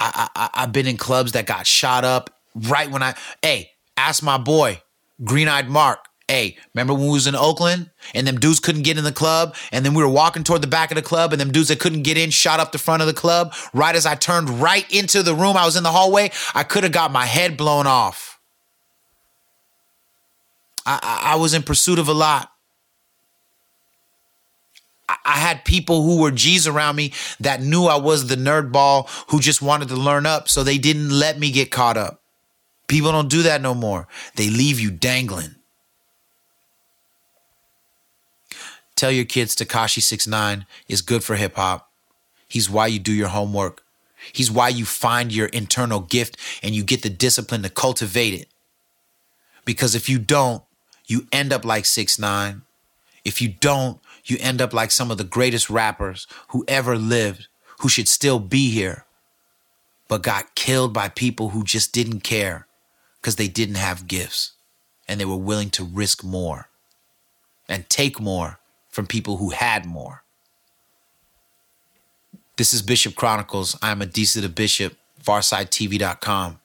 [0.00, 4.20] I, I I've been in clubs that got shot up right when I hey, ask
[4.20, 4.82] my boy,
[5.22, 6.00] Green Eyed Mark.
[6.28, 9.54] Hey, remember when we was in Oakland and them dudes couldn't get in the club
[9.70, 11.78] and then we were walking toward the back of the club and them dudes that
[11.78, 14.90] couldn't get in shot up the front of the club right as I turned right
[14.92, 17.86] into the room I was in the hallway I could have got my head blown
[17.86, 18.40] off.
[20.84, 22.50] I, I, I was in pursuit of a lot.
[25.08, 28.72] I, I had people who were G's around me that knew I was the nerd
[28.72, 32.20] ball who just wanted to learn up so they didn't let me get caught up.
[32.88, 34.08] People don't do that no more.
[34.34, 35.56] They leave you dangling.
[38.96, 41.90] Tell your kids Tekashi 69 is good for hip hop.
[42.48, 43.82] He's why you do your homework.
[44.32, 48.48] He's why you find your internal gift and you get the discipline to cultivate it.
[49.66, 50.62] Because if you don't,
[51.06, 52.62] you end up like 6 9
[53.24, 57.48] If you don't, you end up like some of the greatest rappers who ever lived,
[57.80, 59.04] who should still be here,
[60.08, 62.66] but got killed by people who just didn't care
[63.20, 64.52] because they didn't have gifts
[65.06, 66.68] and they were willing to risk more
[67.68, 68.58] and take more
[68.96, 70.24] from people who had more.
[72.56, 73.76] This is Bishop Chronicles.
[73.82, 76.58] I'm Adisa the Bishop, FarsideTV.com.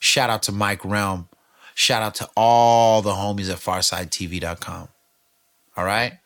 [0.00, 1.28] Shout out to Mike Realm.
[1.76, 4.88] Shout out to all the homies at FarsideTV.com.
[5.76, 6.18] All right?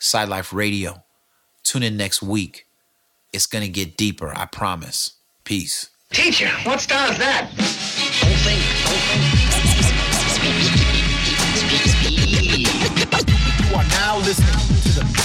[0.00, 1.04] Side Life Radio.
[1.62, 2.66] Tune in next week.
[3.32, 5.12] It's going to get deeper, I promise.
[5.44, 5.88] Peace.
[6.10, 7.48] Teacher, what style is that?
[7.48, 9.44] Don't think, don't think.
[13.70, 14.63] You are now listening